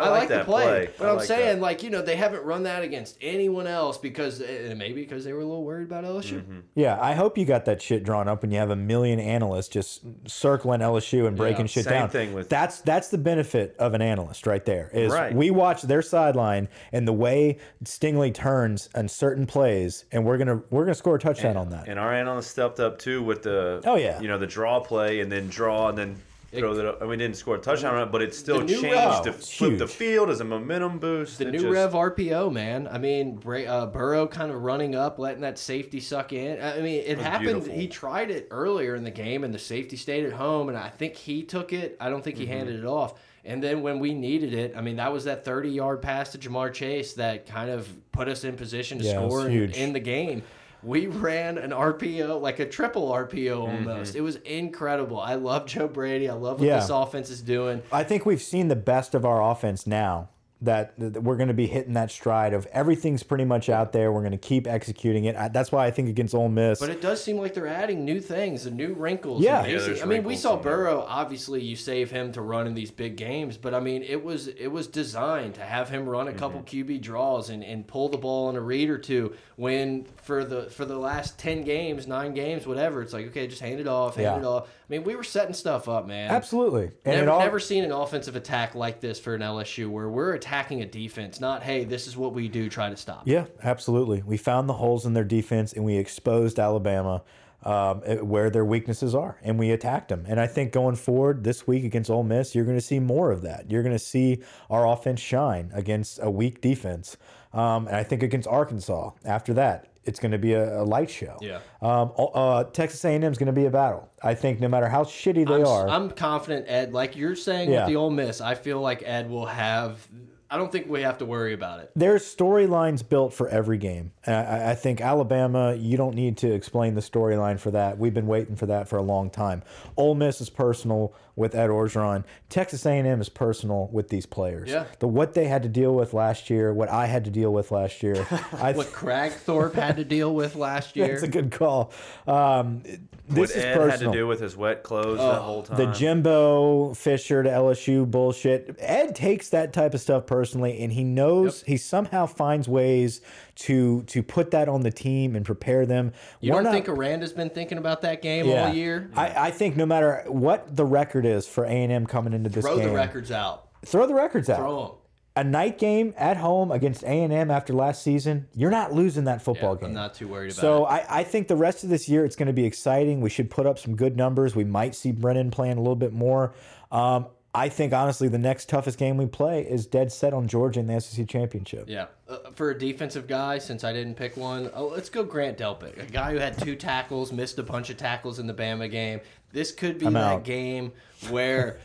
[0.00, 1.62] I, I, like like that the play, but I I'm like saying that.
[1.62, 5.32] like you know they haven't run that against anyone else because uh, maybe because they
[5.32, 6.40] were a little worried about LSU.
[6.42, 6.60] Mm-hmm.
[6.74, 9.68] Yeah, I hope you got that shit drawn up and you have a million analysts
[9.68, 12.08] just circling LSU and breaking Yeah, shit same down.
[12.10, 14.90] thing with- that's that's the benefit of an analyst right there.
[14.92, 15.34] Is Right.
[15.34, 20.62] we watch their sideline and the way Stingley turns on certain plays, and we're gonna
[20.70, 21.88] we're gonna score a touchdown on that.
[21.88, 24.20] And our analyst stepped up too with the Oh, yeah.
[24.20, 26.16] you know the draw play and then draw and then
[26.58, 26.86] throw that.
[26.86, 27.00] up.
[27.00, 29.32] Mean, we didn't score a touchdown on it, but it still The changed rev- to
[29.32, 31.38] flip the field as a momentum boost.
[31.38, 32.88] The It new just- Rev RPO man.
[32.90, 36.60] I mean, Bra uh, Burrow kind of running up, letting that safety suck in.
[36.62, 37.46] I mean, it was happened.
[37.50, 37.74] beautiful.
[37.74, 40.88] He tried it earlier in the game, and the safety stayed at home, and I
[40.88, 41.96] think he took it.
[42.00, 42.52] I don't think he Mm-hmm.
[42.52, 43.14] handed it off.
[43.42, 46.38] And then when we needed it, I mean, that was that 30 yard pass to
[46.38, 50.00] Ja'Marr Chase that kind of put us in position to Yeah, score in, in the
[50.00, 50.42] game.
[50.82, 54.14] We ran an RPO, like a triple RPO almost.
[54.14, 55.20] It was incredible.
[55.20, 56.28] I love Joe Brady.
[56.28, 56.80] I love what Yeah.
[56.80, 57.82] this offense is doing.
[57.92, 60.28] I think we've seen the best of our offense now
[60.62, 64.12] that, that we're going to be hitting that stride of everything's pretty much out there.
[64.12, 65.34] We're going to keep executing it.
[65.34, 66.78] I, that's why I think against Ole Miss.
[66.78, 69.42] But it does seem like they're adding new things and new wrinkles.
[69.42, 69.64] Yeah.
[69.64, 70.76] Yeah, I mean, we saw in there.
[70.76, 71.06] Burrow.
[71.08, 74.48] Obviously, you save him to run in these big games, but I mean, it was
[74.48, 76.92] it was designed to have him run a couple Mm-hmm.
[76.92, 79.32] QB draws and, and pull the ball on a read or two.
[79.56, 83.60] When for the for the last ten games, nine games, whatever, it's like okay, just
[83.60, 84.38] hand it off, hand Yeah.
[84.38, 84.68] it off.
[84.68, 86.30] I mean, we were setting stuff up, man.
[86.30, 86.92] Absolutely.
[87.04, 90.34] And Never, all, never seen an offensive attack like this for an LSU where we're
[90.34, 93.22] attacking a defense, not hey, this is what we do, try to stop.
[93.24, 94.22] Yeah, absolutely.
[94.22, 97.24] We found the holes in their defense and we exposed Alabama
[97.62, 100.24] um, where their weaknesses are, and we attacked them.
[100.26, 103.30] And I think going forward this week against Ole Miss, you're going to see more
[103.30, 103.70] of that.
[103.70, 107.16] You're going to see our offense shine against a weak defense.
[107.52, 111.10] Um, and I think against Arkansas, after that, it's going to be a, a light
[111.10, 111.36] show.
[111.40, 111.60] Yeah.
[111.82, 114.10] Um, uh, Texas A&M is going to be a battle.
[114.22, 116.92] I think no matter how shitty they I'm, are, I'm confident, Ed.
[116.92, 117.80] Like you're saying Yeah.
[117.84, 120.06] with the Ole Miss, I feel like Ed will have.
[120.52, 121.92] I don't think we have to worry about it.
[121.94, 124.10] there's storylines built for every game.
[124.26, 127.98] I, I think Alabama, you don't need to explain the storyline for that.
[127.98, 129.62] We've been waiting for that for a long time.
[129.96, 132.24] Ole Miss is personal with Ed Orgeron.
[132.50, 134.68] Texas A&M is personal with these players.
[134.68, 134.84] Yeah.
[134.98, 137.70] The what they had to deal with last year, what I had to deal with
[137.72, 138.26] last year.
[138.52, 141.08] I What Cragthorpe had to deal with last year.
[141.08, 141.92] That's a good call.
[142.26, 143.90] Um, this what is Ed personal.
[143.90, 145.76] had to do with his wet clothes that whole time.
[145.78, 148.76] the Jimbo Fisher to LSU bullshit.
[148.78, 153.20] Ed takes that type of stuff personally, and he knows he somehow finds ways
[153.60, 156.12] to to put that on the team and prepare them.
[156.40, 158.68] you We're don't not- think Aranda's been thinking about that game yeah.
[158.68, 159.10] all year?
[159.14, 162.48] I, I think no matter what the record is for A and M coming into
[162.50, 163.68] this Throw game, throw the records out.
[163.84, 164.58] throw the records out.
[164.58, 164.90] Throw them.
[165.36, 169.24] A night game at home against A and M after last season, you're not losing
[169.24, 169.86] that football game.
[169.90, 170.88] I'm not too worried about So it.
[170.88, 173.20] I, I think the rest of this year it's going to be exciting.
[173.20, 174.56] We should put up some good numbers.
[174.56, 176.52] We might see Brennan playing a little bit more.
[176.90, 180.80] Um, I think honestly the next toughest game we play is dead set on Georgia
[180.80, 181.86] in the SEC championship.
[181.88, 185.58] Yeah, uh, for a defensive guy, since I didn't pick one, oh, let's go Grant
[185.58, 188.88] Delpit, a guy who had two tackles, missed a bunch of tackles in the Bama
[188.90, 189.20] game.
[189.52, 190.44] This could be I'm that out.
[190.44, 190.92] game
[191.28, 191.78] where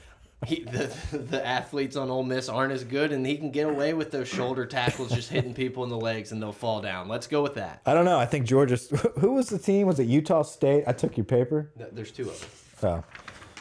[0.45, 3.95] he, the the athletes on Ole Miss aren't as good, and he can get away
[3.95, 7.07] with those shoulder tackles, just hitting people in the legs, and they'll fall down.
[7.07, 7.81] Let's go with that.
[7.87, 8.19] I don't know.
[8.19, 8.75] I think Georgia.
[9.19, 9.87] Who was the team?
[9.87, 10.83] Was it Utah State?
[10.85, 11.71] I took your paper.
[11.77, 12.49] Th- There's two of them.
[12.83, 13.03] Oh.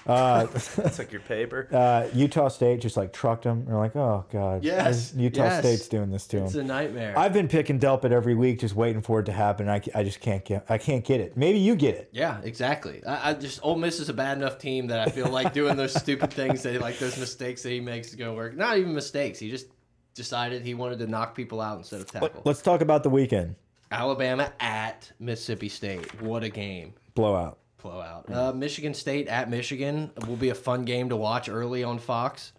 [0.06, 1.66] Uh, That's like your paper.
[1.72, 3.64] uh, Utah State just like trucked them.
[3.66, 5.58] We're like, oh god, Yes, Utah yes.
[5.60, 6.66] State's doing this to It's them.
[6.66, 7.18] a nightmare.
[7.18, 9.68] I've been picking Delpit every week, just waiting for it to happen.
[9.68, 10.66] I, I just can't get.
[10.68, 11.36] I can't get it.
[11.36, 12.10] Maybe you get it.
[12.12, 13.02] Yeah, exactly.
[13.06, 15.76] I, I just Ole Miss is a bad enough team that I feel like doing
[15.76, 18.54] those stupid things that like those mistakes that he makes to go work.
[18.56, 19.38] Not even mistakes.
[19.38, 19.68] He just
[20.14, 22.42] decided he wanted to knock people out instead of tackle.
[22.44, 23.54] Let's talk about the weekend
[23.90, 26.20] Alabama at Mississippi State.
[26.20, 26.92] What a game.
[27.14, 27.58] blowout.
[27.84, 28.32] Blowout.
[28.32, 32.52] Uh, Michigan State at Michigan will be a fun game to watch early on Fox.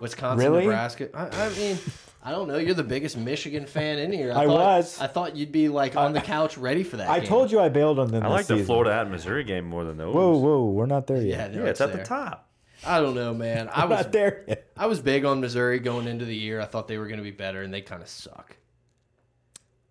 [0.00, 0.64] Wisconsin, Really?
[0.64, 1.08] Nebraska.
[1.14, 1.78] I, I mean,
[2.22, 2.58] I don't know.
[2.58, 4.32] You're the biggest Michigan fan in here.
[4.32, 5.00] I thought, was.
[5.00, 7.08] I thought you'd be like on the couch ready for that.
[7.08, 7.28] I game.
[7.28, 8.22] told you I bailed on them.
[8.22, 8.66] I this like the season.
[8.66, 10.14] Florida at Missouri game more than those.
[10.14, 11.54] Whoa, whoa, we're not there Yeah, yet.
[11.54, 12.46] no, Yeah, it's at the top.
[12.86, 13.68] I don't know, man.
[13.72, 14.66] I We're was not there yet.
[14.76, 16.60] I was big on Missouri going into the year.
[16.60, 18.56] I thought they were going to be better, and they kind of suck.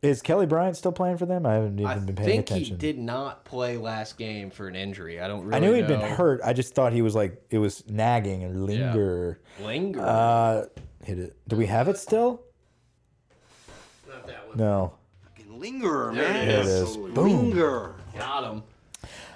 [0.02, 1.46] Is Kelly Bryant still playing for them?
[1.46, 2.32] I haven't even I been paying attention.
[2.32, 2.76] I think attention.
[2.76, 5.20] he did not play last game for an injury.
[5.20, 5.52] I don't really.
[5.52, 5.58] Know.
[5.58, 6.40] I knew he'd been hurt.
[6.44, 9.42] I just thought he was like it was nagging and linger.
[9.62, 10.00] Linger.
[10.02, 10.66] Uh,
[11.04, 11.38] hit it.
[11.50, 12.42] Do we have it still?
[14.08, 14.58] Not that one.
[14.58, 14.94] No.
[15.50, 16.48] Linger, There man.
[16.48, 16.96] it is.
[16.96, 17.50] Boom.
[17.50, 17.96] Linger.
[18.18, 18.64] Got him.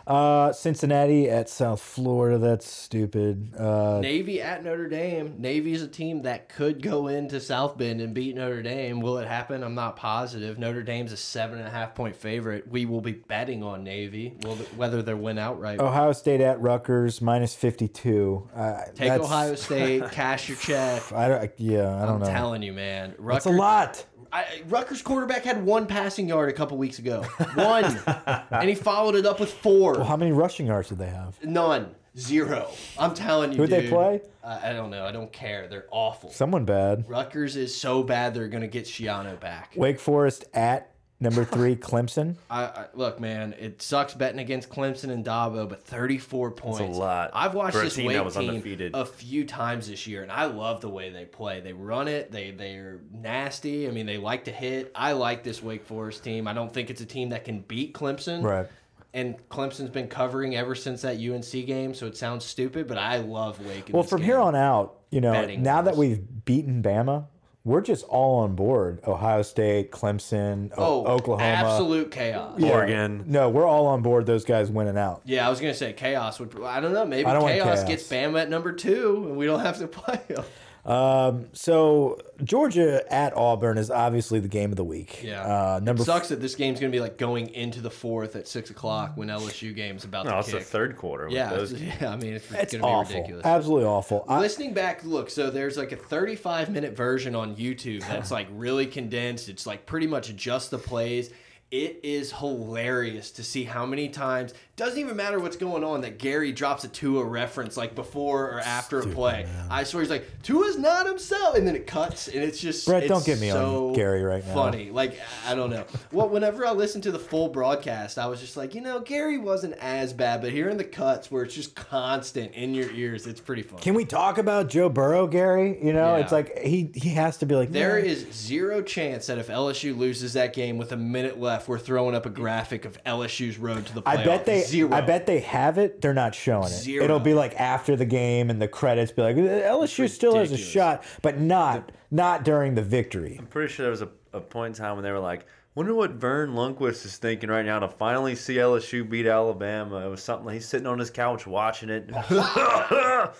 [0.05, 2.37] Uh, Cincinnati at South Florida.
[2.37, 3.55] That's stupid.
[3.55, 5.35] Uh, Navy at Notre Dame.
[5.37, 8.99] Navy's a team that could go into South Bend and beat Notre Dame.
[8.99, 9.63] Will it happen?
[9.63, 10.59] I'm not positive.
[10.59, 12.67] Notre Dame's a seven and a half point favorite.
[12.67, 14.35] We will be betting on Navy.
[14.43, 15.79] Will whether they win outright.
[15.79, 18.49] Ohio State at Rutgers minus fifty two.
[18.53, 20.03] Uh, Take Ohio State.
[20.11, 21.11] cash your check.
[21.13, 21.51] I don't.
[21.57, 22.25] Yeah, I don't I'm know.
[22.25, 23.15] telling you, man.
[23.19, 24.05] That's a lot.
[24.33, 27.21] I, Rutgers quarterback had one passing yard a couple weeks ago.
[27.53, 27.85] One.
[28.51, 29.93] and he followed it up with four.
[29.93, 31.41] Well, how many rushing yards did they have?
[31.43, 31.93] None.
[32.17, 32.69] Zero.
[32.97, 34.21] I'm telling you, Who'd they play?
[34.43, 35.05] Uh, I don't know.
[35.05, 35.67] I don't care.
[35.67, 36.31] They're awful.
[36.31, 37.07] Someone bad.
[37.07, 39.73] Rutgers is so bad they're going to get Schiano back.
[39.75, 40.92] Wake Forest at
[41.23, 42.35] number three Clemson.
[42.49, 47.31] I, I Look, man, it sucks betting against Clemson and Dabo, but 34 points—a lot
[47.33, 48.91] I've watched for a this team Wake was team undefeated.
[48.93, 51.61] a few times this year, and I love the way they play.
[51.61, 52.31] They run it.
[52.31, 53.87] They, they're nasty.
[53.87, 54.91] I mean, they like to hit.
[54.93, 56.47] I like this Wake Forest team.
[56.47, 58.43] I don't think it's a team that can beat Clemson.
[58.43, 58.67] Right.
[59.15, 63.17] And Clemson's been covering ever since that UNC game, so it sounds stupid, but I
[63.17, 63.89] love Wake.
[63.93, 64.25] Well, this from game.
[64.25, 67.27] here on out, you know, Betting now that we've beaten Bama,
[67.65, 68.99] we're just all on board.
[69.07, 71.43] Ohio State, Clemson, O- Oh, Oklahoma.
[71.45, 72.55] absolute chaos.
[72.59, 72.71] Yeah.
[72.71, 73.23] Oregon.
[73.27, 74.25] No, we're all on board.
[74.25, 75.21] Those guys winning out.
[75.25, 76.53] Yeah, I was gonna say chaos would.
[76.63, 77.05] I don't know.
[77.05, 77.83] Maybe I don't chaos, chaos.
[77.87, 80.43] gets Bama at number two, and we don't have to play them.
[80.85, 85.23] Um, so Georgia at Auburn is obviously the game of the week.
[85.23, 85.41] Yeah.
[85.41, 88.47] Uh, number it sucks that this game's gonna be like going into the fourth at
[88.49, 91.25] six o'clock when LSU game's about No, to it's the third quarter.
[91.27, 92.11] with Yeah, those yeah.
[92.11, 93.13] I mean, it's, it's gonna awful.
[93.13, 93.45] be ridiculous.
[93.45, 94.25] Absolutely awful.
[94.27, 98.47] I, Listening back, look, so there's like a 35 minute version on YouTube that's like
[98.51, 99.47] really condensed.
[99.47, 101.29] It's like pretty much just the plays.
[101.73, 106.17] It is hilarious to see how many times doesn't even matter what's going on that
[106.19, 109.47] Gary drops a Tua reference like before or after a play.
[109.71, 113.07] I swear he's like Tua's not himself, and then it cuts and it's just Brett,
[113.07, 114.53] don't get me on so Gary right now.
[114.53, 115.17] Funny, like
[115.47, 115.85] I don't know.
[116.11, 119.39] Well, whenever I listened to the full broadcast, I was just like, you know, Gary
[119.39, 123.41] wasn't as bad, but hearing the cuts where it's just constant in your ears, it's
[123.41, 123.79] pretty fun.
[123.79, 125.79] can we talk about Joe Burrow, Gary?
[125.83, 126.21] You know, Yeah.
[126.21, 129.47] it's like he he has to be like There "Yeah." is zero chance that if
[129.49, 133.57] LSU loses that game with a minute left, we're throwing up a graphic of LSU's
[133.57, 134.17] road to the playoff.
[134.17, 134.93] I bet they zero.
[134.93, 136.01] I bet they have it.
[136.01, 136.69] They're not showing it.
[136.69, 137.03] Zero.
[137.03, 140.57] It'll be like after the game and the credits be like LSU still has a
[140.57, 143.37] shot, but not not during the victory.
[143.39, 145.45] I'm pretty sure there was a, a point in time when they were like,
[145.75, 150.05] wonder what Verne Lundquist is thinking right now to finally see LSU beat Alabama.
[150.05, 152.09] It was something he's sitting on his couch watching it.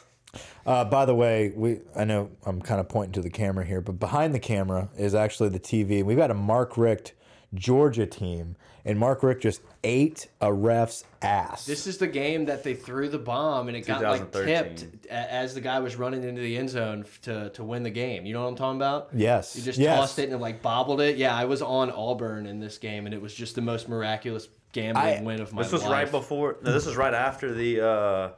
[0.65, 3.81] Uh, by the way, we I know I'm kind of pointing to the camera here,
[3.81, 6.03] but behind the camera is actually the TV.
[6.03, 7.13] We've got a Mark Richt
[7.53, 11.65] Georgia team, and Mark Richt just ate a ref's ass.
[11.65, 15.53] This is the game that they threw the bomb and it got like tipped as
[15.53, 18.25] the guy was running into the end zone to to win the game.
[18.25, 19.09] You know what I'm talking about?
[19.13, 19.97] yes, You just yes.
[19.97, 21.17] tossed it and it like bobbled it.
[21.17, 24.47] Yeah, I was on Auburn in this game and it was just the most miraculous
[24.71, 25.91] gambling I- win of my this was life.
[25.91, 26.57] right before.
[26.63, 27.85] No, this was right after the.
[27.85, 28.29] Uh,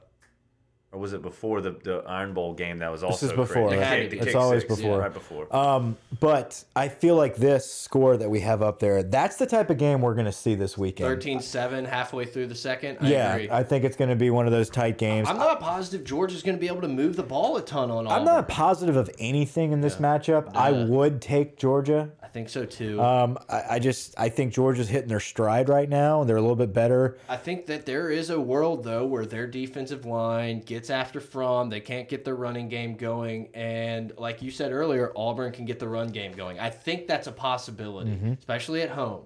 [0.96, 3.68] or was it before the, the Iron Bowl game that was also is before.
[3.68, 3.82] crazy?
[3.82, 5.00] It had to Kick- It's always six, before.
[5.00, 5.54] right before.
[5.54, 9.70] Um, but I feel like this score that we have up there, that's the type
[9.70, 11.22] of game we're going to see this weekend.
[11.22, 12.98] 13-7 halfway through the second.
[13.02, 13.50] I yeah, agree.
[13.52, 15.28] I think it's going to be one of those tight games.
[15.30, 18.08] I'm not positive Georgia's going to be able to move the ball a ton on
[18.08, 18.20] Auburn.
[18.20, 20.56] I'm not positive of anything in this matchup.
[20.56, 22.12] I would take Georgia.
[22.24, 23.02] I think so too.
[23.02, 26.22] Um, I, I just I think Georgia's hitting their stride right now.
[26.22, 27.18] And they're a little bit better.
[27.28, 31.70] I think that there is a world though where their defensive line gets after from,
[31.70, 35.80] they can't get their running game going, and like you said earlier, Auburn can get
[35.80, 36.60] the run game going.
[36.60, 38.34] I think that's a possibility, Mm-hmm.
[38.40, 39.24] especially at home.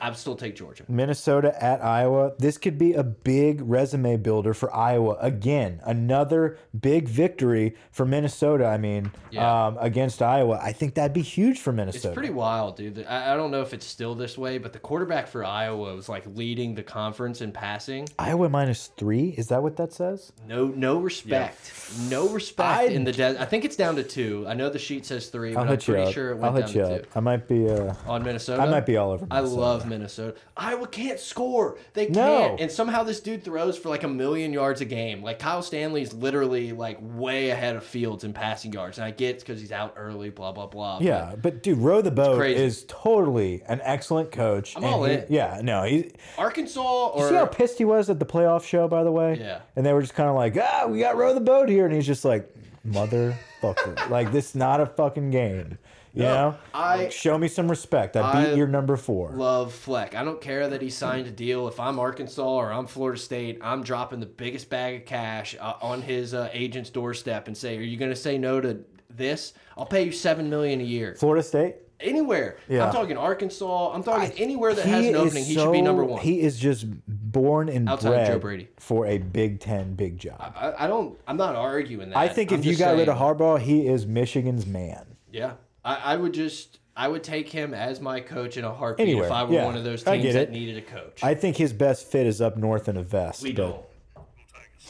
[0.00, 0.84] I'd still take Georgia.
[0.88, 2.32] Minnesota at Iowa.
[2.38, 5.16] This could be a big resume builder for Iowa.
[5.20, 8.66] Again, another big victory for Minnesota.
[8.66, 9.66] I mean, Yeah.
[9.66, 10.58] um, against Iowa.
[10.62, 12.08] I think that'd be huge for Minnesota.
[12.08, 13.04] It's pretty wild, dude.
[13.08, 16.08] I, I don't know if it's still this way, but the quarterback for Iowa was
[16.08, 18.08] like leading the conference in passing.
[18.18, 19.34] Iowa minus three.
[19.36, 20.32] Is that what that says?
[20.48, 21.72] No, no respect,
[22.08, 23.36] no respect I'd- in the.
[23.40, 24.46] I think it's down to two.
[24.48, 26.74] I know the sheet says three, but I'll I'm pretty sure it I'll went hit
[26.74, 27.12] down you to up.
[27.12, 27.18] two.
[27.18, 27.68] I might be.
[27.68, 28.62] Uh, on Minnesota.
[28.62, 30.36] I might be all over I love Minnesota.
[30.56, 31.76] Iowa can't score.
[31.92, 32.16] They can't.
[32.16, 32.56] No.
[32.58, 35.22] And somehow this dude throws for like a million yards a game.
[35.22, 38.96] Like Kyle Stanley's literally like way ahead of Fields in passing yards.
[38.98, 40.98] And I get it's because he's out early, blah, blah, blah.
[41.00, 44.76] yeah, but dude, row the boat is totally an excellent coach.
[44.76, 45.26] I'm and all he- in.
[45.28, 46.10] Yeah, no, he.
[46.36, 49.38] Arkansas You see how pissed he was at the playoff show, by the way?
[49.38, 49.60] Yeah.
[49.76, 51.86] And they were just kind of like, ah, we got row the boat here.
[51.86, 52.52] And he's just like,
[52.86, 54.08] motherfucker.
[54.10, 55.78] like, this is not a fucking game.
[56.12, 56.54] You know?
[56.74, 58.16] I- Like, show me some respect.
[58.16, 59.30] I beat I your number four.
[59.32, 60.14] love Fleck.
[60.14, 61.68] I don't care that he signed a deal.
[61.68, 65.74] If I'm Arkansas or I'm Florida State, I'm dropping the biggest bag of cash uh,
[65.80, 69.52] on his uh, agent's doorstep and say, "Are you going to say no to this?
[69.78, 71.76] I'll pay you seven million a year." Florida State?
[72.00, 72.56] Anywhere.
[72.66, 72.86] Yeah.
[72.86, 73.92] I'm talking Arkansas.
[73.92, 75.44] I'm talking anywhere that has an opening.
[75.44, 76.22] He should be number one.
[76.22, 78.68] He is just born and Outside bred Joe Brady.
[78.78, 80.40] for a Big Ten big job.
[80.56, 81.18] I, I don't.
[81.28, 82.16] I'm not arguing that.
[82.16, 85.04] I think I'm if you got rid of Harbaugh, he is Michigan's man.
[85.30, 85.52] yeah,
[85.84, 86.78] I, I would just.
[86.96, 89.64] I would take him as my coach in a heartbeat Anywhere, if I were yeah.
[89.64, 90.50] one of those I teams get that it.
[90.50, 91.22] needed a coach.
[91.22, 93.42] I think his best fit is up north in a vest.
[93.42, 94.24] we but don't.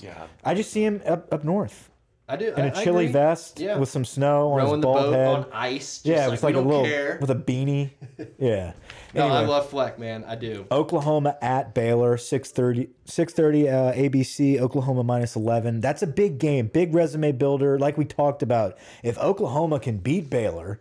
[0.00, 0.26] yeah.
[0.42, 1.89] I just see him up, up north
[2.30, 2.54] I do.
[2.54, 3.76] in a a chilly vest Yeah.
[3.78, 5.28] with some snow on Rowing his the bald boat head.
[5.28, 5.96] on ice.
[5.96, 7.18] Just yeah, it like, was we like a don't little care.
[7.20, 7.90] with a beanie.
[8.38, 8.72] Yeah.
[9.14, 10.24] No, I love Fleck, man.
[10.26, 10.66] I do.
[10.70, 15.80] Oklahoma at Baylor, 630, 630 uh, ABC, Oklahoma minus 11.
[15.80, 17.78] That's a big game, big resume builder.
[17.78, 20.80] Like we talked about, if Oklahoma can beat Baylor,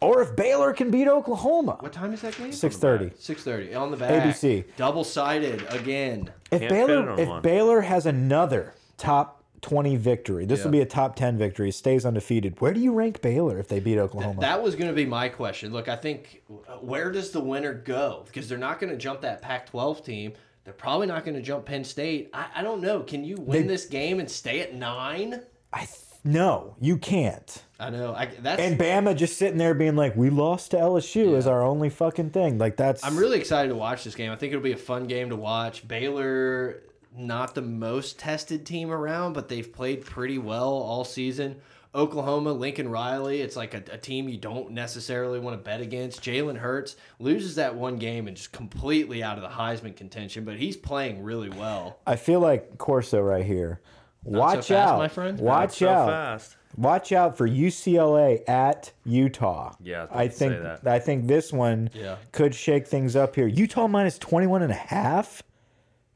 [0.00, 2.52] or if Baylor can beat Oklahoma, What time is that game?
[2.52, 3.20] 630.
[3.20, 4.22] Six thirty on the back.
[4.22, 4.64] ABC.
[4.76, 6.30] Double sided again.
[6.50, 7.42] If Can't Baylor if one.
[7.42, 12.60] Baylor has another top 20 victory, this will be a top 10 victory, stays undefeated.
[12.60, 14.40] Where do you rank Baylor if they beat Oklahoma?
[14.40, 15.72] That was going to be my question.
[15.72, 18.24] Look, I think uh, where does the winner go?
[18.26, 20.32] Because they're not going to jump that Pac-12 team.
[20.64, 22.30] They're probably not going to jump Penn State.
[22.34, 23.00] I, I don't know.
[23.00, 25.42] Can you win They- this game and stay at nine?
[25.72, 27.62] I th no, you can't.
[27.80, 28.12] I know.
[28.12, 28.60] I, that's.
[28.60, 32.30] And Bama just sitting there being like, "We lost to LSU is our only fucking
[32.30, 34.32] thing." Like that's I'm really excited to watch this game.
[34.32, 35.86] I think it'll be a fun game to watch.
[35.86, 36.82] Baylor,
[37.16, 41.56] not the most tested team around, but they've played pretty well all season.
[41.94, 46.22] Oklahoma, Lincoln Riley, it's like a, a team you don't necessarily want to bet against.
[46.22, 50.56] Jalen Hurts loses that one game and just completely out of the Heisman contention, but
[50.58, 51.98] he's playing really well.
[52.06, 53.80] I feel like Corso right here.
[54.22, 55.40] Watch so fast, out, my friend.
[55.40, 56.08] Watch so out.
[56.08, 56.56] fast.
[56.76, 59.72] Watch out for UCLA at Utah.
[59.82, 60.86] Yeah, I was I say think that.
[60.86, 62.16] I think this one Yeah.
[62.32, 63.46] could shake things up here.
[63.46, 65.42] Utah minus 21 and a half?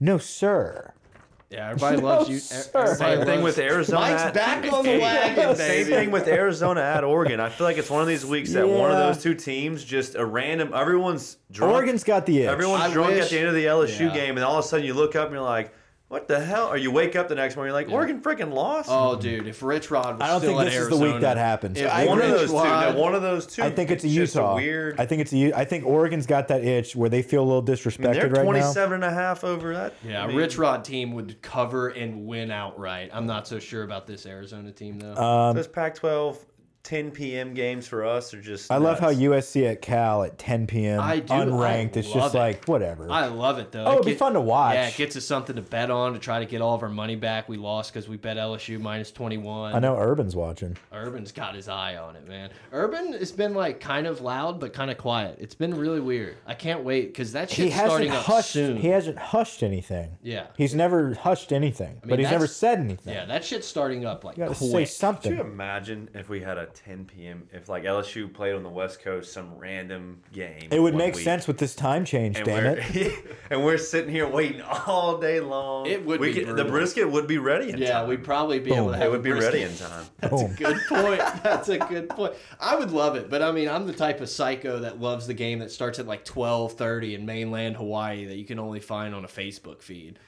[0.03, 0.93] No, sir.
[1.49, 2.39] Yeah, everybody loves you.
[2.39, 2.71] sir.
[2.75, 4.01] everybody Same thing with Arizona.
[4.01, 7.39] Mike's at- back on the Hey, wagon, Same thing with Arizona at Oregon.
[7.39, 10.17] I feel like it's one of these weeks that one of those two teams just
[10.17, 10.73] a random.
[10.75, 11.75] Everyone's drunk.
[11.75, 12.49] Oregon's got the itch.
[12.49, 14.15] Everyone's I drunk wish- at the end of the LSU Yeah.
[14.15, 15.73] game, and all of a sudden you look up and you're like,
[16.13, 18.89] "What the hell?" Or you wake up the next morning, you're like, "Oregon freaking lost."
[18.93, 21.13] Oh, dude, if Rich Rod was I don't still think at this is Arizona, the
[21.13, 21.81] week that happens.
[21.81, 22.37] if I one of agree.
[22.39, 22.57] those two.
[22.57, 23.63] Rod- No, one of those two.
[23.63, 24.55] I think it's a just Utah.
[24.57, 25.01] weird.
[25.01, 27.47] I think it's a U- I think Oregon's got that itch where they feel a
[27.47, 28.51] little disrespected they're right now.
[28.51, 29.95] 27 and a half over that.
[30.07, 33.11] Yeah, I mean, Rich Rod team would cover and win outright.
[33.13, 35.15] I'm not so sure about this Arizona team though.
[35.15, 36.37] Um, Those Pac-12
[36.85, 37.55] 10 p.m.
[37.55, 38.71] games for us are just.
[38.73, 39.13] I love how.
[39.13, 41.01] USC at Cal at 10 p.m.
[41.01, 41.33] I do.
[41.33, 41.97] unranked.
[41.97, 42.39] I it's just it.
[42.39, 43.09] like whatever.
[43.11, 43.85] I love it though.
[43.85, 44.75] Oh, It it'd be fun to watch.
[44.75, 46.89] Yeah, it gets us something to bet on to try to get all of our
[46.89, 47.49] money back.
[47.49, 49.75] We lost because we bet LSU minus 21.
[49.75, 50.77] I know Urban's watching.
[50.93, 52.51] Urban's got his eye on it, man.
[52.73, 55.39] Urban has been like kind of loud but kind of quiet.
[55.41, 56.37] It's been really weird.
[56.47, 58.51] I can't wait because that He shit's hasn't starting up hushed.
[58.51, 58.77] soon.
[58.79, 60.19] He hasn't hushed anything.
[60.23, 60.47] Yeah.
[60.57, 63.15] He's never hushed anything, but he's never said anything.
[63.15, 65.21] yeah, that shit's starting up like you gotta say quick.
[65.23, 67.49] Could you imagine if we had a 10 p.m.
[67.53, 70.69] if like LSU played on the West Coast some random game?
[70.71, 72.37] It would make week, sense with this time change.
[72.37, 73.15] And damn it!
[73.51, 75.87] and we're sitting here waiting all day long.
[75.87, 78.09] It would we be could, the brisket would be ready in Yeah, time.
[78.09, 79.53] we'd probably be able to have it would be brisket.
[79.55, 80.07] ready in time.
[80.21, 81.19] That's a good point.
[81.43, 82.35] That's a good point.
[82.61, 85.35] I would love it, but I mean, I'm the type of psycho that loves the
[85.35, 89.25] game that starts at like 12:30 in mainland Hawaii that you can only find on
[89.25, 90.19] a Facebook feed.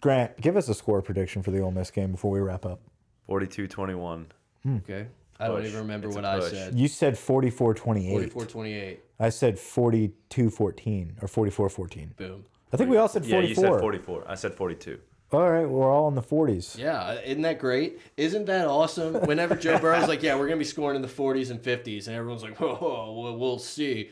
[0.00, 2.80] Grant, give us a score prediction for the Ole Miss game before we wrap up.
[3.28, 4.26] 42-21.
[4.62, 4.76] Hmm.
[4.76, 5.06] Okay.
[5.38, 6.50] I don't even remember It's a what I push.
[6.50, 6.74] said.
[6.78, 8.32] You said 44-28.
[8.32, 8.96] 44-28.
[9.18, 12.16] I said 42-14 or 44-14.
[12.16, 12.44] Boom.
[12.72, 13.48] I think we all said Yeah, 44.
[13.48, 14.24] you said 44.
[14.26, 14.98] I said 42.
[15.32, 16.78] All right, we're all in the 40s.
[16.78, 18.00] Yeah, isn't that great?
[18.16, 19.14] Isn't that awesome?
[19.26, 22.14] Whenever Joe Burrow's like, "Yeah, we're gonna be scoring in the 40s and 50s," and
[22.16, 24.10] everyone's like, "Whoa, whoa we'll, we'll see."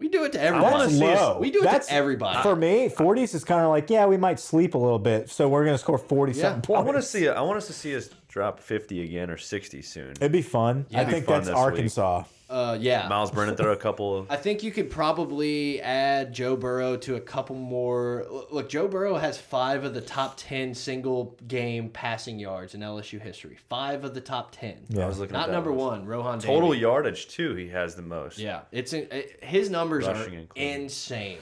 [0.00, 0.92] We do it to everybody.
[0.96, 1.38] That's low.
[1.38, 2.42] We do it That's, to everybody.
[2.42, 5.46] For me, 40s is kind of like, yeah, we might sleep a little bit, so
[5.46, 6.60] we're going to score 40 something Yeah.
[6.66, 6.80] points.
[6.80, 7.24] I want to see.
[7.26, 7.30] It.
[7.36, 10.12] I want us to see us drop 50 again or 60 soon.
[10.12, 10.86] It'd be fun.
[10.94, 11.56] I It'd think fun that's this.
[11.56, 12.24] Arkansas.
[12.48, 13.08] uh, yeah.
[13.08, 14.24] Myles Brennan throw a couple.
[14.30, 18.24] I think you could probably add Joe Burrow to a couple more.
[18.50, 23.20] Look, Joe Burrow has five of the top 10 single game passing yards in LSU
[23.20, 23.58] history.
[23.68, 24.76] Five of the top 10.
[24.90, 25.04] Yeah.
[25.04, 25.80] I was looking at Not that number list.
[25.84, 26.80] one, Rohan Total Davey.
[26.82, 27.54] yardage too.
[27.56, 28.38] He has the most.
[28.38, 29.08] Yeah, it's in,
[29.42, 30.72] his numbers Rushing are included.
[30.82, 31.38] insane.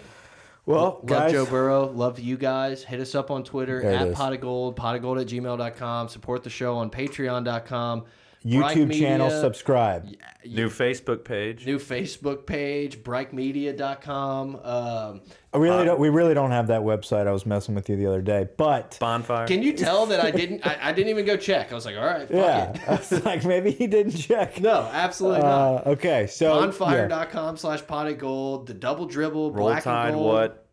[0.68, 1.86] Well, Love guys, Joe Burrow.
[1.86, 2.82] Love you guys.
[2.82, 6.08] Hit us up on Twitter at pot of gold, pot of gold at gmail.com.
[6.10, 8.04] Support the show on patreon.com.
[8.44, 10.14] Bright YouTube channel, Media, subscribe.
[10.46, 11.66] New Facebook page.
[11.66, 14.56] New Facebook page, brightmedia.com.
[14.56, 15.20] Um,
[15.52, 15.98] I really don't.
[15.98, 17.26] We really don't have that website.
[17.26, 19.46] I was messing with you the other day, but Bonfire.
[19.46, 20.66] can you tell that I didn't?
[20.66, 21.72] I, I didn't even go check.
[21.72, 22.80] I was like, all right, fuck yeah, it.
[22.88, 24.60] I was like maybe he didn't check.
[24.60, 25.86] No, absolutely not.
[25.86, 26.66] Uh, okay, so yeah.
[26.66, 28.66] Bonfire.com slash pot of gold.
[28.68, 30.08] The double dribble, Roll black Tide.
[30.10, 30.32] and gold.
[30.32, 30.67] What?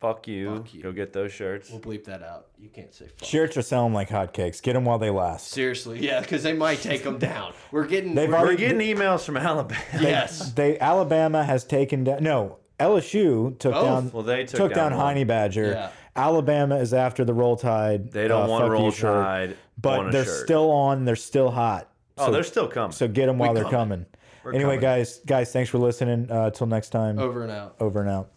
[0.00, 0.56] Fuck you.
[0.58, 0.82] Fuck you.
[0.82, 1.70] Go get those shirts.
[1.70, 2.48] We'll bleep that out.
[2.58, 3.26] You can't say fuck.
[3.26, 4.62] shirts are selling like hotcakes.
[4.62, 5.48] Get them while they last.
[5.48, 7.54] Seriously, yeah, because they might take them down.
[7.72, 8.14] We're getting.
[8.14, 9.80] They've we're- We're already- getting emails from Alabama.
[10.00, 10.52] yes.
[10.52, 12.22] They Alabama has taken down.
[12.22, 13.84] No, LSU took Both.
[13.84, 14.10] down.
[14.12, 15.06] Well, they took took down, down one.
[15.08, 15.70] Honey Badger.
[15.70, 15.90] Yeah.
[16.14, 18.10] Alabama is after the Roll Tide.
[18.12, 19.56] They don't uh, want fuck Roll you shirt, Tide.
[19.80, 20.44] but want a they're shirt.
[20.44, 21.04] still on.
[21.06, 21.88] They're still hot.
[22.18, 22.92] Oh, So- they're still coming.
[22.92, 24.04] So get them while they're coming.
[24.44, 24.54] coming.
[24.54, 24.80] anyway, coming.
[24.80, 26.30] guys, guys, thanks for listening.
[26.30, 27.18] Uh, till next time.
[27.18, 27.76] Over and out.
[27.80, 28.28] Over and out.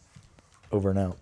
[0.71, 1.17] Over and out.